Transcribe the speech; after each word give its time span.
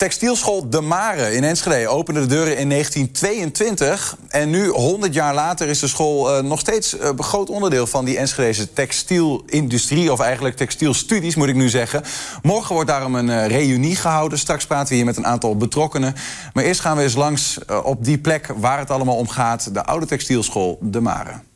Textielschool 0.00 0.70
De 0.70 0.80
Mare 0.80 1.34
in 1.34 1.44
Enschede 1.44 1.88
opende 1.88 2.20
de 2.20 2.26
deuren 2.26 2.56
in 2.56 2.68
1922. 2.68 4.16
En 4.28 4.50
nu, 4.50 4.68
100 4.68 5.14
jaar 5.14 5.34
later, 5.34 5.68
is 5.68 5.78
de 5.78 5.88
school 5.88 6.36
uh, 6.36 6.42
nog 6.42 6.60
steeds 6.60 6.96
een 7.00 7.22
groot 7.22 7.50
onderdeel 7.50 7.86
van 7.86 8.04
die 8.04 8.18
Enschedeze 8.18 8.72
textielindustrie. 8.72 10.12
Of 10.12 10.20
eigenlijk 10.20 10.56
textielstudies, 10.56 11.34
moet 11.34 11.48
ik 11.48 11.54
nu 11.54 11.68
zeggen. 11.68 12.02
Morgen 12.42 12.74
wordt 12.74 12.90
daarom 12.90 13.14
een 13.14 13.28
uh, 13.28 13.46
reunie 13.46 13.96
gehouden. 13.96 14.38
Straks 14.38 14.66
praten 14.66 14.88
we 14.88 14.94
hier 14.94 15.04
met 15.04 15.16
een 15.16 15.26
aantal 15.26 15.56
betrokkenen. 15.56 16.14
Maar 16.52 16.64
eerst 16.64 16.80
gaan 16.80 16.96
we 16.96 17.02
eens 17.02 17.14
langs 17.14 17.58
op 17.82 18.04
die 18.04 18.18
plek 18.18 18.46
waar 18.56 18.78
het 18.78 18.90
allemaal 18.90 19.16
om 19.16 19.28
gaat: 19.28 19.74
de 19.74 19.84
oude 19.84 20.06
textielschool 20.06 20.78
De 20.80 21.00
Mare. 21.00 21.49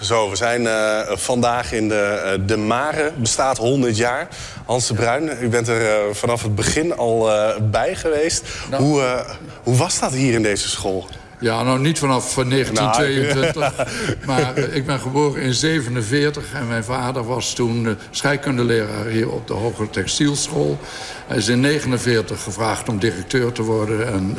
Zo, 0.00 0.30
we 0.30 0.36
zijn 0.36 0.62
uh, 0.62 1.00
vandaag 1.06 1.72
in 1.72 1.88
de, 1.88 2.36
uh, 2.38 2.46
de 2.46 2.56
Mare, 2.56 3.12
bestaat 3.16 3.56
100 3.56 3.96
jaar. 3.96 4.28
Hans 4.64 4.86
de 4.86 4.94
Bruin, 4.94 5.30
u 5.40 5.48
bent 5.48 5.68
er 5.68 5.80
uh, 5.80 6.14
vanaf 6.14 6.42
het 6.42 6.54
begin 6.54 6.96
al 6.96 7.30
bij 7.70 7.94
geweest. 7.94 8.44
Nou. 8.70 8.82
Hoe, 8.82 9.24
hoe 9.62 9.76
was 9.76 9.98
dat 9.98 10.12
hier 10.12 10.34
in 10.34 10.42
deze 10.42 10.68
school? 10.68 11.06
Ja, 11.40 11.62
nou 11.62 11.78
niet 11.78 11.98
vanaf 11.98 12.34
1922. 12.34 13.54
Nou, 13.54 13.72
maar 14.26 14.58
ik 14.58 14.86
ben 14.86 15.00
geboren 15.00 15.42
in 15.42 15.54
47 15.54 16.52
en 16.52 16.68
mijn 16.68 16.84
vader 16.84 17.26
was 17.26 17.54
toen 17.54 17.98
scheikundeleraar 18.10 19.06
hier 19.06 19.30
op 19.30 19.46
de 19.46 19.54
Hoge 19.54 19.90
Textielschool. 19.90 20.78
Hij 21.26 21.36
is 21.36 21.48
in 21.48 21.60
49 21.60 22.42
gevraagd 22.42 22.88
om 22.88 22.98
directeur 22.98 23.52
te 23.52 23.62
worden. 23.62 24.06
En 24.06 24.38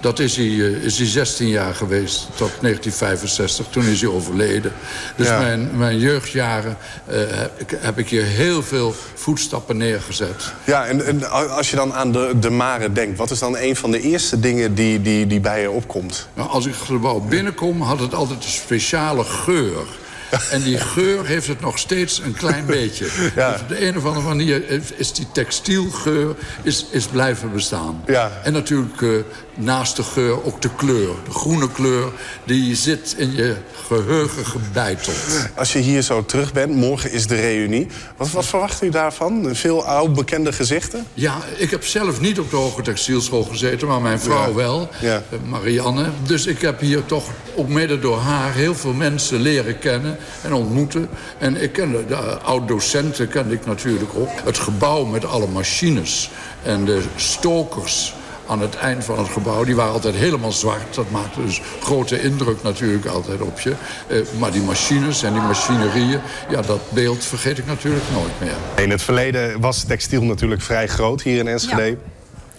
dat 0.00 0.18
is 0.18 0.36
hij, 0.36 0.44
uh, 0.44 0.84
is 0.84 0.98
hij 0.98 1.06
16 1.06 1.48
jaar 1.48 1.74
geweest, 1.74 2.18
tot 2.18 2.50
1965. 2.60 3.66
Toen 3.70 3.84
is 3.84 4.00
hij 4.00 4.10
overleden. 4.10 4.72
Dus 5.16 5.26
ja. 5.26 5.38
mijn, 5.38 5.70
mijn 5.76 5.98
jeugdjaren 5.98 6.76
uh, 7.10 7.14
heb, 7.16 7.70
heb, 7.76 7.98
ik 7.98 8.08
hier 8.08 8.24
heel 8.24 8.62
veel 8.62 8.94
voetstappen 9.14 9.76
neergezet. 9.76 10.52
Ja, 10.64 10.86
en, 10.86 11.06
en, 11.06 11.30
als 11.50 11.70
je 11.70 11.76
dan 11.76 11.94
aan 11.94 12.12
de, 12.12 12.32
de 12.40 12.50
Mare 12.50 12.92
denkt... 12.92 13.18
wat 13.18 13.30
is 13.30 13.38
dan 13.38 13.56
een 13.56 13.76
van 13.76 13.90
de 13.90 14.00
eerste 14.00 14.40
dingen 14.40 14.74
die, 14.74 15.02
die, 15.02 15.26
die 15.26 15.40
bij 15.40 15.60
je 15.60 15.70
opkomt? 15.70 16.28
Nou, 16.34 16.48
als 16.48 16.66
ik 16.66 16.74
het 16.74 16.82
gebouw 16.82 17.20
binnenkom, 17.20 17.80
had 17.80 18.00
het 18.00 18.14
altijd 18.14 18.44
een 18.44 18.50
speciale 18.50 19.24
geur... 19.24 19.86
En 20.50 20.62
die 20.62 20.78
geur 20.78 21.26
heeft 21.26 21.46
het 21.46 21.60
nog 21.60 21.78
steeds 21.78 22.20
een 22.24 22.34
klein 22.34 22.66
beetje. 22.76 23.06
Ja. 23.34 23.52
Dus 23.52 23.60
op 23.60 23.68
de 23.68 23.86
een 23.86 23.96
of 23.96 24.04
andere 24.04 24.26
manier 24.26 24.62
is 24.96 25.12
die 25.12 25.26
textielgeur 25.32 26.34
is, 26.62 26.86
is 26.90 27.06
blijven 27.06 27.52
bestaan. 27.52 28.02
Ja. 28.06 28.30
En 28.42 28.52
natuurlijk 28.52 29.00
uh, 29.00 29.20
naast 29.54 29.96
de 29.96 30.02
geur 30.02 30.44
ook 30.44 30.62
de 30.62 30.70
kleur. 30.76 31.14
De 31.24 31.30
groene 31.30 31.70
kleur, 31.70 32.12
die 32.44 32.76
zit 32.76 33.14
in 33.16 33.34
je 33.34 33.56
geheugen 33.86 34.46
gebeiteld. 34.46 35.16
Als 35.54 35.72
je 35.72 35.78
hier 35.78 36.02
zo 36.02 36.24
terug 36.24 36.52
bent, 36.52 36.74
morgen 36.74 37.12
is 37.12 37.26
de 37.26 37.40
reunie. 37.40 37.86
Wat, 38.16 38.30
wat 38.30 38.46
verwacht 38.46 38.82
u 38.82 38.88
daarvan? 38.88 39.48
Veel 39.54 39.84
oud 39.84 40.14
bekende 40.14 40.52
gezichten? 40.52 41.06
Ja, 41.14 41.38
ik 41.56 41.70
heb 41.70 41.84
zelf 41.84 42.20
niet 42.20 42.38
op 42.38 42.50
de 42.50 42.56
Hoge 42.56 42.82
Textielschool 42.82 43.44
gezeten... 43.44 43.88
maar 43.88 44.00
mijn 44.00 44.20
vrouw 44.20 44.48
ja. 44.48 44.54
wel, 44.54 44.88
ja. 45.00 45.22
Marianne. 45.44 46.10
Dus 46.26 46.46
ik 46.46 46.60
heb 46.60 46.80
hier 46.80 47.04
toch 47.06 47.24
ook 47.56 47.68
mede 47.68 47.98
door 47.98 48.18
haar 48.18 48.54
heel 48.54 48.74
veel 48.74 48.92
mensen 48.92 49.40
leren 49.40 49.78
kennen 49.78 50.17
en 50.42 50.52
ontmoeten. 50.52 51.08
En 51.38 51.62
ik 51.62 51.72
kende 51.72 52.06
de 52.06 52.16
oud-docenten 52.38 53.28
kende 53.28 53.54
ik 53.54 53.66
natuurlijk 53.66 54.10
ook. 54.14 54.40
Het 54.44 54.58
gebouw 54.58 55.04
met 55.04 55.24
alle 55.24 55.46
machines 55.46 56.30
en 56.62 56.84
de 56.84 57.02
stokers 57.16 58.14
aan 58.48 58.60
het 58.60 58.76
eind 58.76 59.04
van 59.04 59.18
het 59.18 59.28
gebouw. 59.28 59.64
Die 59.64 59.76
waren 59.76 59.92
altijd 59.92 60.14
helemaal 60.14 60.52
zwart. 60.52 60.94
Dat 60.94 61.10
maakte 61.10 61.44
dus 61.44 61.60
grote 61.80 62.22
indruk 62.22 62.62
natuurlijk 62.62 63.06
altijd 63.06 63.40
op 63.40 63.60
je. 63.60 63.74
Uh, 64.08 64.22
maar 64.38 64.52
die 64.52 64.62
machines 64.62 65.22
en 65.22 65.32
die 65.32 65.42
machinerieën... 65.42 66.20
ja, 66.50 66.62
dat 66.62 66.80
beeld 66.88 67.24
vergeet 67.24 67.58
ik 67.58 67.66
natuurlijk 67.66 68.04
nooit 68.12 68.40
meer. 68.40 68.84
In 68.84 68.90
het 68.90 69.02
verleden 69.02 69.60
was 69.60 69.84
textiel 69.84 70.22
natuurlijk 70.22 70.62
vrij 70.62 70.86
groot 70.86 71.22
hier 71.22 71.38
in 71.38 71.48
Enschede. 71.48 71.86
Ja. 71.86 71.96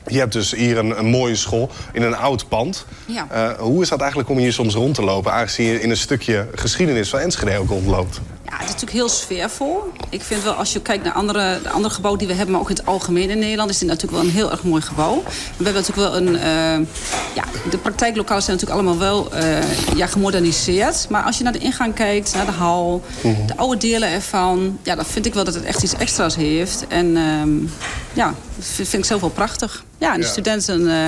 Je 0.10 0.20
hebt 0.20 0.34
dus 0.34 0.52
hier 0.52 0.78
een, 0.78 1.00
een, 1.00 1.06
mooie 1.06 1.36
school 1.36 1.70
in 1.94 2.02
een 2.02 2.16
oud 2.16 2.48
pand. 2.48 2.86
Ja. 3.06 3.28
Uh, 3.34 3.60
hoe 3.60 3.82
is 3.82 3.90
dat 3.90 4.00
eigenlijk 4.00 4.30
om 4.30 4.38
hier 4.38 4.54
soms 4.54 4.74
rond 4.74 4.96
te 4.96 5.04
lopen... 5.04 5.34
aangezien 5.34 5.66
je 5.66 5.82
in 5.82 5.90
een 5.90 5.98
stukje 5.98 6.48
geschiedenis 6.56 7.10
van 7.10 7.20
Enschede 7.20 7.58
ook 7.58 7.70
rondloopt? 7.70 8.22
Ja, 8.50 8.56
het 8.56 8.66
is 8.66 8.72
natuurlijk 8.72 8.98
heel 8.98 9.10
sfeervol. 9.10 9.94
Ik 10.10 10.22
vind 10.22 10.44
wel, 10.44 10.54
als 10.54 10.74
je 10.74 10.82
kijkt 10.82 11.04
naar 11.04 11.14
andere, 11.14 11.60
de 11.64 11.70
andere 11.70 11.94
gebouwen 11.94 12.20
die 12.20 12.28
we 12.28 12.36
hebben... 12.36 12.54
maar 12.54 12.62
ook 12.62 12.70
in 12.70 12.76
het 12.76 12.86
algemeen 12.86 13.30
in 13.30 13.40
Nederland... 13.40 13.70
is 13.70 13.78
dit 13.78 13.88
natuurlijk 13.88 14.18
wel 14.18 14.30
een 14.30 14.36
heel 14.36 14.52
erg 14.52 14.64
mooi 14.64 14.82
gebouw. 14.82 15.24
We 15.58 15.64
hebben 15.64 15.82
natuurlijk 15.82 16.10
wel 16.10 16.18
een... 16.18 16.34
Uh, 16.34 16.88
ja, 17.36 17.44
de 17.70 17.78
praktijklokalen 17.78 18.44
zijn 18.44 18.58
natuurlijk 18.58 18.82
allemaal 18.82 19.00
wel 19.00 19.36
uh, 19.36 19.96
ja, 19.96 20.08
gemoderniseerd. 20.08 21.10
Maar 21.10 21.24
als 21.24 21.38
je 21.38 21.44
naar 21.44 21.54
de 21.54 21.60
ingang 21.60 21.94
kijkt, 21.94 22.34
naar 22.36 22.46
de 22.46 22.52
hal... 22.52 23.04
Mm 23.22 23.36
-hmm. 23.36 23.48
de 23.48 23.58
oude 23.58 23.78
delen 23.78 24.10
ervan... 24.10 24.80
ja, 24.84 24.96
dan 24.96 25.06
vind 25.06 25.26
ik 25.26 25.34
wel 25.34 25.44
dat 25.44 25.54
het 25.54 25.64
echt 25.64 25.84
iets 25.84 25.96
extra's 25.96 26.36
heeft. 26.36 26.88
En 26.88 27.18
um, 27.18 27.72
ja, 28.14 28.34
dat 28.56 28.66
vind 28.66 28.94
ik 28.94 29.06
zelf 29.06 29.22
wel 29.22 29.30
prachtig. 29.30 29.84
Ja, 29.98 30.14
en 30.14 30.20
de 30.20 30.26
ja. 30.26 30.32
studenten... 30.32 30.82
Uh, 30.82 31.08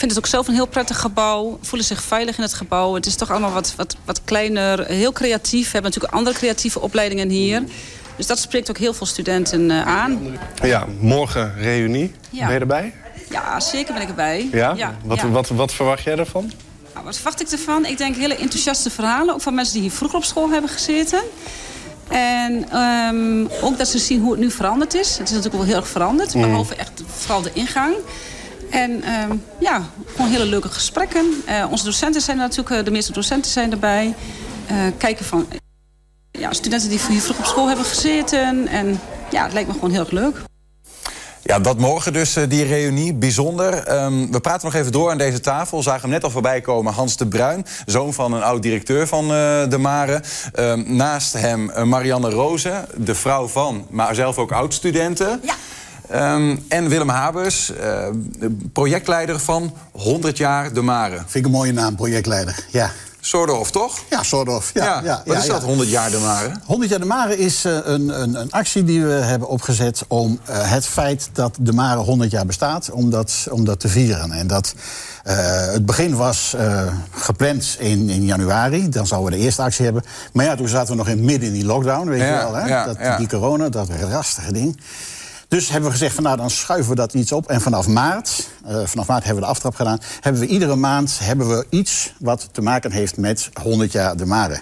vinden 0.00 0.16
het 0.16 0.26
ook 0.26 0.32
zelf 0.32 0.48
een 0.48 0.54
heel 0.54 0.66
prettig 0.66 0.98
gebouw. 0.98 1.58
Voelen 1.62 1.86
zich 1.86 2.02
veilig 2.02 2.36
in 2.36 2.42
het 2.42 2.54
gebouw. 2.54 2.94
Het 2.94 3.06
is 3.06 3.14
toch 3.14 3.30
allemaal 3.30 3.52
wat, 3.52 3.74
wat, 3.76 3.96
wat 4.04 4.20
kleiner. 4.24 4.86
Heel 4.86 5.12
creatief. 5.12 5.64
We 5.64 5.72
hebben 5.72 5.90
natuurlijk 5.90 6.14
andere 6.14 6.36
creatieve 6.36 6.80
opleidingen 6.80 7.28
hier. 7.28 7.62
Dus 8.16 8.26
dat 8.26 8.38
spreekt 8.38 8.70
ook 8.70 8.78
heel 8.78 8.94
veel 8.94 9.06
studenten 9.06 9.70
uh, 9.70 9.86
aan. 9.86 10.38
Ja, 10.62 10.86
morgen 11.00 11.54
reunie. 11.58 12.14
Ja. 12.30 12.44
Ben 12.44 12.54
je 12.54 12.60
erbij? 12.60 12.94
Ja, 13.30 13.60
zeker 13.60 13.92
ben 13.92 14.02
ik 14.02 14.08
erbij. 14.08 14.48
Ja? 14.52 14.72
ja 14.76 14.94
wat. 15.04 15.20
Wat, 15.20 15.48
wat 15.48 15.72
verwacht 15.72 16.02
jij 16.02 16.16
ervan? 16.16 16.52
Nou, 16.94 17.04
wat 17.04 17.14
verwacht 17.14 17.40
ik 17.40 17.48
ervan? 17.48 17.86
Ik 17.86 17.98
denk 17.98 18.16
hele 18.16 18.36
enthousiaste 18.36 18.90
verhalen. 18.90 19.34
Ook 19.34 19.40
van 19.40 19.54
mensen 19.54 19.74
die 19.74 19.82
hier 19.82 19.92
vroeger 19.92 20.18
op 20.18 20.24
school 20.24 20.50
hebben 20.50 20.70
gezeten. 20.70 21.22
En 22.08 22.76
um, 22.78 23.48
ook 23.60 23.78
dat 23.78 23.88
ze 23.88 23.98
zien 23.98 24.20
hoe 24.20 24.30
het 24.30 24.40
nu 24.40 24.50
veranderd 24.50 24.94
is. 24.94 25.18
Het 25.18 25.28
is 25.28 25.34
natuurlijk 25.34 25.54
wel 25.54 25.64
heel 25.64 25.76
erg 25.76 25.88
veranderd. 25.88 26.34
Mm. 26.34 26.40
Behalve 26.40 26.74
echt 26.74 27.02
vooral 27.06 27.42
de 27.42 27.50
ingang. 27.52 27.94
En 28.70 28.90
um, 29.30 29.44
ja, 29.58 29.82
gewoon 30.06 30.30
hele 30.30 30.44
leuke 30.44 30.68
gesprekken. 30.68 31.42
Uh, 31.48 31.66
onze 31.70 31.84
docenten 31.84 32.20
zijn 32.20 32.36
er 32.36 32.42
natuurlijk, 32.42 32.70
uh, 32.70 32.84
de 32.84 32.90
meeste 32.90 33.12
docenten 33.12 33.50
zijn 33.50 33.70
erbij. 33.72 34.14
Uh, 34.70 34.76
kijken 34.98 35.24
van 35.24 35.46
ja, 36.30 36.52
studenten 36.52 36.88
die 36.88 37.00
hier 37.08 37.20
vroeg 37.20 37.38
op 37.38 37.44
school 37.44 37.66
hebben 37.66 37.84
gezeten. 37.84 38.68
En 38.68 39.00
ja, 39.30 39.42
het 39.42 39.52
lijkt 39.52 39.68
me 39.68 39.74
gewoon 39.74 39.90
heel 39.90 40.00
erg 40.00 40.10
leuk. 40.10 40.42
Ja, 41.42 41.58
dat 41.58 41.78
morgen 41.78 42.12
dus, 42.12 42.36
die 42.48 42.64
reunie. 42.64 43.14
Bijzonder. 43.14 44.02
Um, 44.02 44.32
we 44.32 44.40
praten 44.40 44.64
nog 44.66 44.74
even 44.74 44.92
door 44.92 45.10
aan 45.10 45.18
deze 45.18 45.40
tafel. 45.40 45.78
We 45.78 45.84
zagen 45.84 46.00
hem 46.00 46.10
net 46.10 46.24
al 46.24 46.30
voorbij 46.30 46.60
komen. 46.60 46.92
Hans 46.92 47.16
de 47.16 47.26
Bruin, 47.26 47.66
zoon 47.86 48.12
van 48.12 48.32
een 48.32 48.42
oud-directeur 48.42 49.06
van 49.06 49.24
uh, 49.24 49.30
de 49.68 49.78
Mare. 49.78 50.22
Um, 50.58 50.84
naast 50.96 51.32
hem 51.32 51.88
Marianne 51.88 52.30
Rozen, 52.30 52.86
de 52.96 53.14
vrouw 53.14 53.46
van, 53.46 53.86
maar 53.90 54.14
zelf 54.14 54.38
ook 54.38 54.52
oud-studenten. 54.52 55.40
Ja. 55.42 55.54
Um, 56.14 56.64
en 56.68 56.88
Willem 56.88 57.08
Habers, 57.08 57.72
uh, 57.80 58.06
projectleider 58.72 59.40
van 59.40 59.74
100 59.92 60.36
jaar 60.36 60.72
de 60.72 60.82
Mare. 60.82 61.16
Vind 61.16 61.34
ik 61.34 61.44
een 61.44 61.50
mooie 61.50 61.72
naam, 61.72 61.96
projectleider. 61.96 62.64
Ja. 62.70 62.90
Soordorf, 63.20 63.70
toch? 63.70 63.98
Ja, 64.10 64.22
Soordorf. 64.22 64.70
Ja, 64.74 64.84
ja, 64.84 65.00
ja, 65.04 65.22
Wat 65.24 65.36
ja, 65.36 65.42
is 65.42 65.48
dat, 65.48 65.62
100 65.62 65.88
jaar 65.88 66.10
de 66.10 66.18
Mare? 66.18 66.50
100 66.64 66.90
jaar 66.90 67.00
de 67.00 67.06
Mare 67.06 67.38
is 67.38 67.64
uh, 67.64 67.78
een, 67.82 68.22
een, 68.22 68.34
een, 68.34 68.50
actie 68.50 68.84
die 68.84 69.04
we 69.04 69.12
hebben 69.12 69.48
opgezet... 69.48 70.04
om 70.08 70.40
uh, 70.50 70.56
het 70.70 70.86
feit 70.86 71.30
dat 71.32 71.56
de 71.60 71.72
Mare 71.72 72.00
100 72.00 72.30
jaar 72.30 72.46
bestaat, 72.46 72.90
om 72.90 73.10
dat, 73.10 73.46
om 73.50 73.64
dat 73.64 73.80
te 73.80 73.88
vieren. 73.88 74.32
En 74.32 74.46
dat, 74.46 74.74
uh, 75.24 75.34
het 75.72 75.86
begin 75.86 76.16
was 76.16 76.56
gepland 77.10 77.76
in, 77.78 78.08
in 78.08 78.24
januari. 78.24 78.88
Dan 78.88 79.06
zouden 79.06 79.30
we 79.30 79.36
de 79.36 79.44
eerste 79.44 79.62
actie 79.62 79.84
hebben. 79.84 80.02
Maar 80.32 80.44
ja, 80.44 80.54
toen 80.54 80.68
zaten 80.68 80.90
we 80.90 80.96
nog 80.96 81.08
in, 81.08 81.24
midden 81.24 81.48
in 81.48 81.54
die 81.54 81.64
lockdown, 81.64 82.08
weet 82.08 82.20
je 82.20 82.26
wel. 82.26 82.54
Hè? 82.54 82.84
Dat, 82.84 83.18
Die 83.18 83.28
corona, 83.28 83.68
dat 83.68 83.88
rastige 84.10 84.52
ding. 84.52 84.80
Dus 85.50 85.68
hebben 85.68 85.90
we 85.90 85.96
gezegd 85.96 86.14
van 86.14 86.24
nou 86.24 86.36
dan 86.36 86.50
schuiven 86.50 86.90
we 86.90 86.96
dat 86.96 87.14
iets 87.14 87.32
op. 87.32 87.48
En 87.48 87.60
vanaf 87.60 87.88
maart, 87.88 88.48
uh, 88.66 88.86
vanaf 88.86 89.06
maart 89.06 89.24
hebben 89.24 89.42
we 89.42 89.48
de 89.48 89.54
aftrap 89.54 89.74
gedaan. 89.74 89.98
Hebben 90.20 90.40
we 90.40 90.48
iedere 90.48 90.76
maand 90.76 91.18
hebben 91.22 91.48
we 91.48 91.66
iets 91.70 92.12
wat 92.18 92.48
te 92.52 92.62
maken 92.62 92.92
heeft 92.92 93.16
met 93.16 93.48
100 93.62 93.92
jaar 93.92 94.16
de 94.16 94.26
Mare. 94.26 94.60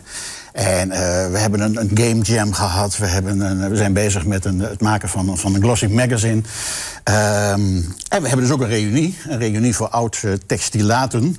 En 0.52 0.88
uh, 0.88 0.96
we 1.30 1.38
hebben 1.38 1.60
een, 1.60 1.76
een, 1.76 1.90
game 1.94 2.20
jam 2.20 2.52
gehad. 2.52 2.96
We, 2.96 3.06
hebben 3.06 3.40
een, 3.40 3.70
we 3.70 3.76
zijn 3.76 3.92
bezig 3.92 4.26
met 4.26 4.44
een, 4.44 4.60
het 4.60 4.80
maken 4.80 5.08
van, 5.08 5.38
van 5.38 5.54
een 5.54 5.62
glossy 5.62 5.86
magazine. 5.86 6.42
Um, 7.04 7.94
en 8.08 8.22
we 8.22 8.28
hebben 8.28 8.40
dus 8.40 8.50
ook 8.50 8.60
een 8.60 8.68
reunie. 8.68 9.18
Een 9.28 9.38
reunie 9.38 9.74
voor 9.74 9.88
oud 9.88 10.22
uh, 10.24 10.32
textilaten. 10.46 11.36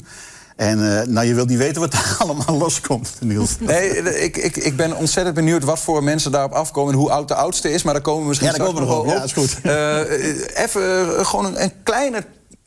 En 0.59 0.79
uh, 0.79 1.01
nou, 1.01 1.27
je 1.27 1.33
wilt 1.33 1.49
niet 1.49 1.57
weten 1.57 1.81
wat 1.81 1.91
daar 1.91 2.15
allemaal 2.23 2.57
loskomt, 2.57 3.15
Niels. 3.19 3.55
Nee, 3.59 3.89
ik, 4.23 4.37
ik, 4.37 4.57
ik 4.57 4.75
ben 4.75 4.95
ontzettend 4.95 5.35
benieuwd 5.35 5.63
wat 5.63 5.79
voor 5.79 6.03
mensen 6.03 6.31
daarop 6.31 6.51
afkomen... 6.51 6.93
en 6.93 6.99
hoe 6.99 7.11
oud 7.11 7.27
de 7.27 7.35
oudste 7.35 7.71
is, 7.71 7.83
maar 7.83 7.93
daar 7.93 8.03
komen 8.03 8.21
we 8.21 8.27
misschien 8.27 8.51
ja, 8.51 8.57
daar 8.57 8.65
komen 8.65 8.81
we 8.81 8.87
nog 8.87 8.99
op. 8.99 9.05
op. 9.05 9.11
Ja, 9.11 9.23
is 9.23 9.33
goed. 9.33 9.57
Uh, 9.63 10.63
even 10.63 10.81
uh, 10.81 11.25
gewoon 11.25 11.45
een, 11.45 11.61
een, 11.63 11.71
kleine 11.83 12.25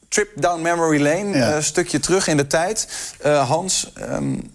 trip 0.08 0.28
down 0.34 0.62
memory 0.62 1.02
lane. 1.02 1.36
Ja. 1.36 1.56
Een 1.56 1.62
stukje 1.62 2.00
terug 2.00 2.26
in 2.26 2.36
de 2.36 2.46
tijd. 2.46 2.88
Hans, 3.22 3.92
um, 4.10 4.50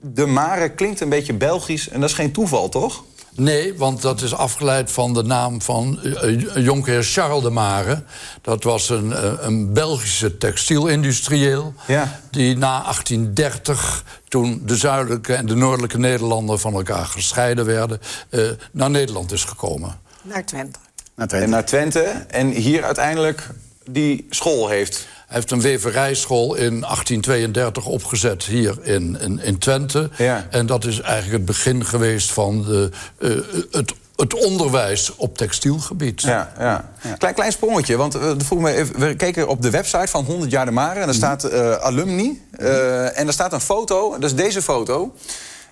de 0.00 0.26
Mare 0.26 0.68
klinkt 0.68 1.00
een 1.00 1.08
beetje 1.08 1.34
Belgisch 1.34 1.88
en 1.88 2.00
dat 2.00 2.08
is 2.08 2.14
geen 2.14 2.32
toeval, 2.32 2.68
toch? 2.68 3.04
Nee, 3.34 3.74
want 3.74 4.02
dat 4.02 4.20
is 4.20 4.34
afgeleid 4.34 4.90
van 4.90 5.14
de 5.14 5.22
naam 5.22 5.62
van 5.62 6.00
uh, 6.02 6.64
jonkheer 6.64 7.02
Charles 7.02 7.42
de 7.42 7.50
Mare. 7.50 8.02
Dat 8.42 8.64
was 8.64 8.88
een, 8.88 9.06
uh, 9.06 9.32
een 9.38 9.72
Belgische 9.72 10.38
textielindustrieel... 10.38 11.74
Ja. 11.86 12.20
die 12.30 12.56
na 12.56 12.82
1830, 12.82 14.04
toen 14.28 14.62
de 14.66 14.76
zuidelijke 14.76 15.34
en 15.34 15.46
de 15.46 15.54
noordelijke 15.54 15.98
Nederlanden... 15.98 16.60
van 16.60 16.74
elkaar 16.74 17.06
gescheiden 17.06 17.64
werden, 17.64 18.00
uh, 18.30 18.50
naar 18.72 18.90
Nederland 18.90 19.32
is 19.32 19.44
gekomen. 19.44 20.00
Naar 20.22 20.44
Twente. 20.44 20.78
Naar 21.14 21.26
Twente. 21.26 21.46
En 21.46 21.50
naar 21.50 21.64
Twente. 21.64 22.00
En 22.28 22.50
hier 22.50 22.84
uiteindelijk 22.84 23.48
die 23.84 24.26
school 24.30 24.68
heeft. 24.68 25.06
Hij 25.32 25.40
heeft 25.40 25.52
een 25.52 25.60
weverijschool 25.60 26.54
in 26.54 26.80
1832 26.80 27.86
opgezet 27.86 28.42
hier 28.42 28.76
in, 28.82 29.20
in, 29.20 29.40
in 29.40 29.58
Twente. 29.58 30.10
Ja. 30.16 30.46
En 30.50 30.66
dat 30.66 30.84
is 30.84 31.00
eigenlijk 31.00 31.32
het 31.32 31.44
begin 31.44 31.84
geweest 31.84 32.32
van 32.32 32.62
de, 32.62 32.90
eh, 33.18 33.30
het, 33.70 33.94
het 34.16 34.34
onderwijs 34.34 35.16
op 35.16 35.36
textielgebied. 35.36 36.20
Ja, 36.20 36.52
ja. 36.58 36.90
Klein, 37.18 37.34
klein 37.34 37.52
sprongetje, 37.52 37.96
want 37.96 38.14
eh, 38.14 38.30
vroeg 38.38 38.60
me 38.60 38.72
even, 38.72 38.98
we 38.98 39.14
keken 39.14 39.48
op 39.48 39.62
de 39.62 39.70
website 39.70 40.06
van 40.06 40.24
100 40.24 40.50
jaar 40.50 40.64
de 40.64 40.70
Mare... 40.70 41.00
en 41.00 41.06
daar 41.06 41.14
staat 41.14 41.44
eh, 41.44 41.74
alumni, 41.74 42.42
eh, 42.50 43.18
en 43.18 43.26
er 43.26 43.32
staat 43.32 43.52
een 43.52 43.60
foto, 43.60 44.10
dat 44.10 44.30
is 44.30 44.34
deze 44.34 44.62
foto... 44.62 45.14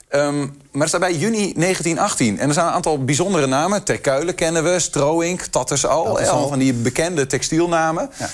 Ehm, 0.08 0.38
maar 0.70 0.82
er 0.82 0.88
staat 0.88 1.00
bij 1.00 1.14
juni 1.14 1.52
1918. 1.56 2.38
En 2.38 2.48
er 2.48 2.54
zijn 2.54 2.66
een 2.66 2.72
aantal 2.72 3.04
bijzondere 3.04 3.46
namen. 3.46 3.84
Terkuilen 3.84 4.34
kennen 4.34 4.64
we, 4.64 4.78
Stroink, 4.78 5.40
Tattersal. 5.40 6.04
Tattersal. 6.04 6.32
Allemaal 6.32 6.48
van 6.48 6.58
die 6.58 6.72
bekende 6.72 7.26
textielnamen. 7.26 8.10
Ja. 8.18 8.28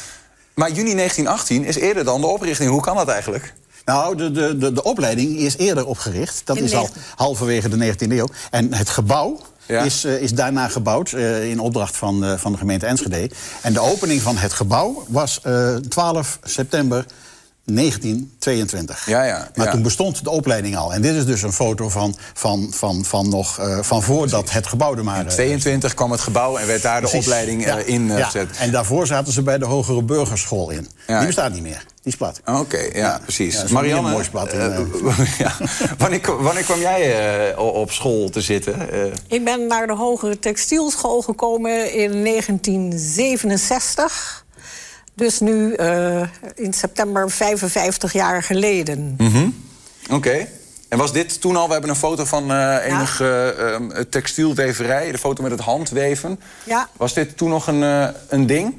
Maar 0.56 0.68
juni 0.72 0.94
1918 0.94 1.64
is 1.64 1.76
eerder 1.76 2.04
dan 2.04 2.20
de 2.20 2.26
oprichting. 2.26 2.70
Hoe 2.70 2.80
kan 2.80 2.96
dat 2.96 3.08
eigenlijk? 3.08 3.54
Nou, 3.84 4.16
de, 4.16 4.30
de, 4.32 4.56
de, 4.58 4.72
de 4.72 4.82
opleiding 4.82 5.36
is 5.36 5.56
eerder 5.56 5.86
opgericht. 5.86 6.42
Dat 6.44 6.56
is 6.56 6.74
al 6.74 6.80
19 6.82 7.02
halverwege 7.16 7.68
de 7.68 7.94
19e 7.94 8.10
eeuw. 8.12 8.28
En 8.50 8.74
het 8.74 8.88
gebouw 8.88 9.40
Ja. 9.66 9.82
is, 9.82 10.04
eh, 10.04 10.22
is 10.22 10.32
daarna 10.32 10.68
gebouwd 10.68 11.12
eh, 11.12 11.50
in 11.50 11.58
opdracht 11.58 11.96
van, 11.96 12.24
eh, 12.24 12.38
van 12.38 12.52
de 12.52 12.58
gemeente 12.58 12.86
Enschede. 12.86 13.30
En 13.62 13.72
de 13.72 13.80
opening 13.80 14.22
van 14.22 14.36
het 14.36 14.52
gebouw 14.52 15.04
was 15.08 15.40
eh, 15.42 15.74
12 15.74 16.38
september 16.42 17.06
1922. 17.66 19.06
Ja, 19.06 19.22
ja, 19.24 19.48
Maar 19.54 19.66
ja. 19.66 19.72
toen 19.72 19.82
bestond 19.82 20.24
de 20.24 20.30
opleiding 20.30 20.76
al. 20.76 20.92
En 20.92 21.02
dit 21.02 21.14
is 21.14 21.24
dus 21.26 21.42
een 21.42 21.52
foto 21.52 21.88
van, 21.88 22.16
van, 22.34 22.68
van, 22.72 23.04
van, 23.04 23.28
nog, 23.28 23.58
eh, 23.58 23.78
van 23.82 24.02
voordat 24.02 24.50
het 24.50 24.66
gebouw 24.66 24.96
er 24.96 25.04
maar... 25.04 25.20
In 25.20 25.26
eh, 25.26 25.32
22 25.32 25.94
kwam 25.94 26.10
het 26.10 26.20
gebouw 26.20 26.56
en 26.56 26.66
werd 26.66 26.82
daar 26.82 27.00
de 27.00 27.10
opleiding 27.12 27.64
Ja. 27.64 27.78
eh, 27.78 27.88
in 27.88 28.10
eh, 28.10 28.18
Ja. 28.18 28.24
gezet. 28.24 28.48
En 28.58 28.70
daarvoor 28.70 29.06
zaten 29.06 29.32
ze 29.32 29.42
bij 29.42 29.58
de 29.58 29.64
Hogere 29.64 30.02
Burgerschool 30.02 30.70
in. 30.70 30.88
Ja. 31.06 31.16
Die 31.18 31.26
bestaat 31.26 31.52
niet 31.52 31.62
meer. 31.62 31.84
Die 32.02 32.12
is 32.14 32.16
plat. 32.16 32.40
Oké, 32.44 32.88
ja, 32.92 33.20
precies. 33.22 33.54
Ja, 33.54 33.64
Marianne, 33.70 34.10
mooi 34.10 34.30
blad 34.30 34.52
in, 34.52 34.60
eh, 34.60 34.76
eh. 34.78 34.84
ja. 35.38 35.52
wanneer, 35.98 36.20
kwam- 36.20 36.42
wanneer 36.42 36.64
kwam 36.64 36.80
jij 36.80 37.28
eh, 37.50 37.58
op 37.58 37.90
school 37.92 38.28
te 38.30 38.40
zitten? 38.40 38.90
Eh, 38.92 39.00
Ik 39.28 39.44
ben 39.44 39.66
naar 39.66 39.86
de 39.86 39.92
hogere 39.94 40.38
textielschool 40.38 41.22
gekomen 41.22 41.92
in 41.94 42.24
1967. 42.24 44.44
Dus 45.16 45.40
nu 45.40 45.74
eh, 45.74 46.22
in 46.54 46.72
september 46.72 47.30
55 47.30 48.12
jaar 48.12 48.42
geleden. 48.42 49.16
Oké. 50.10 50.46
En 50.88 50.98
was 50.98 51.12
dit 51.12 51.40
toen 51.40 51.56
al? 51.56 51.66
We 51.66 51.72
hebben 51.72 51.90
een 51.90 51.96
foto 51.96 52.24
van 52.24 52.50
eh 52.50 52.76
enig 52.84 53.20
eh, 53.20 53.72
ehm, 53.74 54.04
textielweverij. 54.10 55.12
De 55.12 55.18
foto 55.18 55.42
met 55.42 55.50
het 55.50 55.60
handweven. 55.60 56.40
Ja. 56.64 56.88
Was 56.96 57.14
dit 57.14 57.36
toen 57.36 57.48
nog 57.48 57.66
een, 57.66 58.12
een 58.28 58.46
ding? 58.46 58.74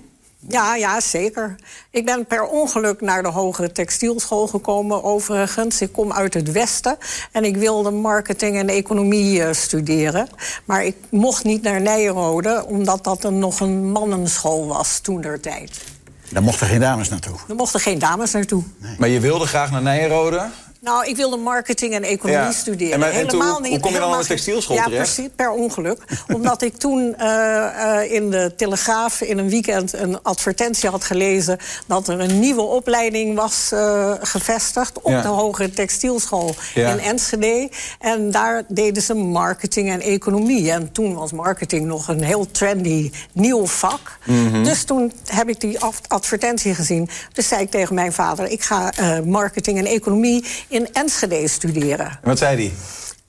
Ja, 0.47 0.75
ja, 0.75 0.99
zeker. 0.99 1.55
Ik 1.91 2.05
ben 2.05 2.25
per 2.25 2.43
ongeluk 2.43 3.01
naar 3.01 3.23
de 3.23 3.29
hogere 3.29 3.71
textielschool 3.71 4.47
gekomen. 4.47 5.03
Overigens, 5.03 5.81
ik 5.81 5.91
kom 5.91 6.13
uit 6.13 6.33
het 6.33 6.51
Westen 6.51 6.97
en 7.31 7.43
ik 7.43 7.57
wilde 7.57 7.91
marketing 7.91 8.57
en 8.57 8.69
economie 8.69 9.53
studeren. 9.53 10.27
Maar 10.65 10.85
ik 10.85 10.95
mocht 11.09 11.43
niet 11.43 11.61
naar 11.61 11.81
Nijrode, 11.81 12.65
omdat 12.67 13.03
dat 13.03 13.23
een, 13.23 13.39
nog 13.39 13.59
een 13.59 13.91
mannenschool 13.91 14.67
was 14.67 14.99
toen 14.99 15.21
der 15.21 15.39
tijd. 15.39 15.95
Daar 16.29 16.43
mochten 16.43 16.67
geen 16.67 16.79
dames 16.79 17.09
naartoe. 17.09 17.35
Er 17.49 17.55
mochten 17.55 17.79
geen 17.79 17.99
dames 17.99 18.31
naartoe. 18.31 18.63
Maar 18.97 19.09
je 19.09 19.19
wilde 19.19 19.45
graag 19.45 19.71
naar 19.71 19.81
Nijenrode? 19.81 20.49
Nou, 20.79 21.05
ik 21.07 21.15
wilde 21.15 21.37
marketing 21.37 21.93
en 21.93 22.03
economie 22.03 22.41
Ja. 22.43 22.51
studeren. 22.51 22.93
En 22.93 22.99
maar- 22.99 23.09
en 23.11 23.27
toen- 23.27 23.39
Helemaal 23.39 23.59
hoe 23.61 23.69
niet. 23.69 23.81
kom 23.81 23.91
je 23.93 23.99
dan 23.99 24.13
aan 24.13 24.19
de 24.21 24.25
textielschool 24.27 24.75
ja, 24.75 24.83
terecht? 24.83 25.13
precies, 25.13 25.31
per 25.35 25.51
ongeluk. 25.51 26.03
Omdat 26.35 26.61
ik 26.61 26.77
toen 26.77 27.15
eh, 27.17 28.01
eh, 28.01 28.11
in 28.11 28.29
de 28.29 28.53
Telegraaf 28.57 29.21
in 29.21 29.37
een 29.37 29.49
weekend 29.49 29.93
een 29.93 30.21
advertentie 30.23 30.89
had 30.89 31.03
gelezen... 31.03 31.57
dat 31.87 32.07
er 32.07 32.19
een 32.19 32.39
nieuwe 32.39 32.61
opleiding 32.61 33.35
was 33.35 33.69
eh, 33.73 34.11
gevestigd 34.21 35.01
op 35.01 35.11
Ja. 35.11 35.21
de 35.21 35.27
Hogere 35.27 35.69
Textielschool 35.69 36.55
Ja. 36.73 36.91
in 36.91 36.99
Enschede. 36.99 37.69
En 37.99 38.31
daar 38.31 38.63
deden 38.67 39.03
ze 39.03 39.13
marketing 39.13 39.89
en 39.89 40.01
economie. 40.01 40.71
En 40.71 40.91
toen 40.91 41.13
was 41.15 41.31
marketing 41.31 41.85
nog 41.85 42.07
een 42.07 42.23
heel 42.23 42.51
trendy 42.51 43.11
nieuw 43.33 43.65
vak. 43.67 44.17
Mhm. 44.25 44.63
Dus 44.63 44.83
toen 44.83 45.11
heb 45.25 45.49
ik 45.49 45.59
die 45.59 45.77
advertentie 46.07 46.75
gezien. 46.75 47.09
Dus 47.33 47.47
zei 47.47 47.61
ik 47.61 47.71
tegen 47.71 47.95
mijn 47.95 48.13
vader... 48.13 48.47
ik 48.51 48.61
ga 48.63 48.91
marketing 49.25 49.77
en 49.77 49.85
economie 49.85 50.45
in 50.67 50.93
Enschede 50.93 51.47
studeren. 51.47 52.05
En 52.05 52.19
wat 52.21 52.37
zei 52.37 52.55
die? 52.55 52.73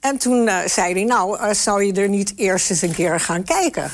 En 0.01 0.19
toen 0.19 0.49
eh, 0.49 0.57
zei 0.67 0.93
hij, 0.93 1.05
nou, 1.05 1.39
eh, 1.39 1.55
zou 1.55 1.85
je 1.85 1.93
er 1.93 2.09
niet 2.09 2.33
eerst 2.37 2.71
eens 2.71 2.83
een 2.83 2.95
keer 2.95 3.21
gaan 3.21 3.45
kijken? 3.45 3.91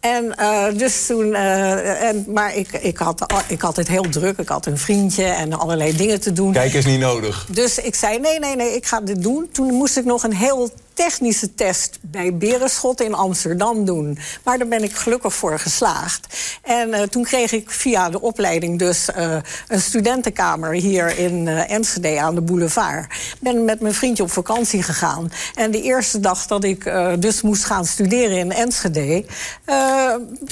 En 0.00 0.36
eh, 0.36 0.64
dus 0.76 1.06
toen, 1.06 1.34
en, 1.34 2.24
maar 2.28 2.56
ik, 2.56 2.72
ik, 2.72 2.96
had, 2.96 3.32
ik 3.46 3.60
had 3.60 3.76
het 3.76 3.88
heel 3.88 4.08
druk. 4.08 4.38
Ik 4.38 4.48
had 4.48 4.66
een 4.66 4.78
vriendje 4.78 5.24
en 5.24 5.52
allerlei 5.52 5.96
dingen 5.96 6.20
te 6.20 6.32
doen. 6.32 6.52
Kijk 6.52 6.72
is 6.72 6.84
niet 6.84 7.00
nodig. 7.00 7.46
Dus 7.50 7.78
ik 7.78 7.94
zei, 7.94 8.18
nee, 8.18 8.38
nee, 8.38 8.56
nee, 8.56 8.74
ik 8.74 8.86
ga 8.86 9.00
dit 9.00 9.22
doen. 9.22 9.48
Toen 9.52 9.74
moest 9.74 9.96
ik 9.96 10.04
nog 10.04 10.22
een 10.22 10.34
heel 10.34 10.70
technische 10.94 11.54
test 11.54 11.98
bij 12.00 12.36
Berenschot 12.36 13.00
in 13.00 13.14
Amsterdam 13.14 13.84
doen. 13.84 14.18
Maar 14.44 14.58
daar 14.58 14.68
ben 14.68 14.82
ik 14.82 14.92
gelukkig 14.92 15.34
voor 15.34 15.58
geslaagd. 15.58 16.26
En 16.62 16.92
eh, 16.92 17.02
toen 17.02 17.24
kreeg 17.24 17.52
ik 17.52 17.70
via 17.70 18.10
de 18.10 18.20
opleiding 18.20 18.78
dus 18.78 19.10
eh, 19.10 19.36
een 19.68 19.80
studentenkamer 19.80 20.72
hier 20.72 21.18
in 21.18 21.48
eh, 21.48 21.70
Enschede 21.70 22.20
aan 22.20 22.34
de 22.34 22.40
boulevard. 22.40 23.14
Ben 23.40 23.64
met 23.64 23.80
mijn 23.80 23.94
vriendje 23.94 24.22
op 24.22 24.30
vakantie 24.30 24.82
gegaan. 24.82 25.32
En 25.54 25.70
de 25.70 25.82
eerste 25.82 26.20
dag 26.20 26.46
dat 26.46 26.64
ik 26.64 26.92
dus 27.18 27.42
moest 27.42 27.64
gaan 27.64 27.84
studeren 27.84 28.38
in 28.38 28.52
Enschede... 28.52 29.24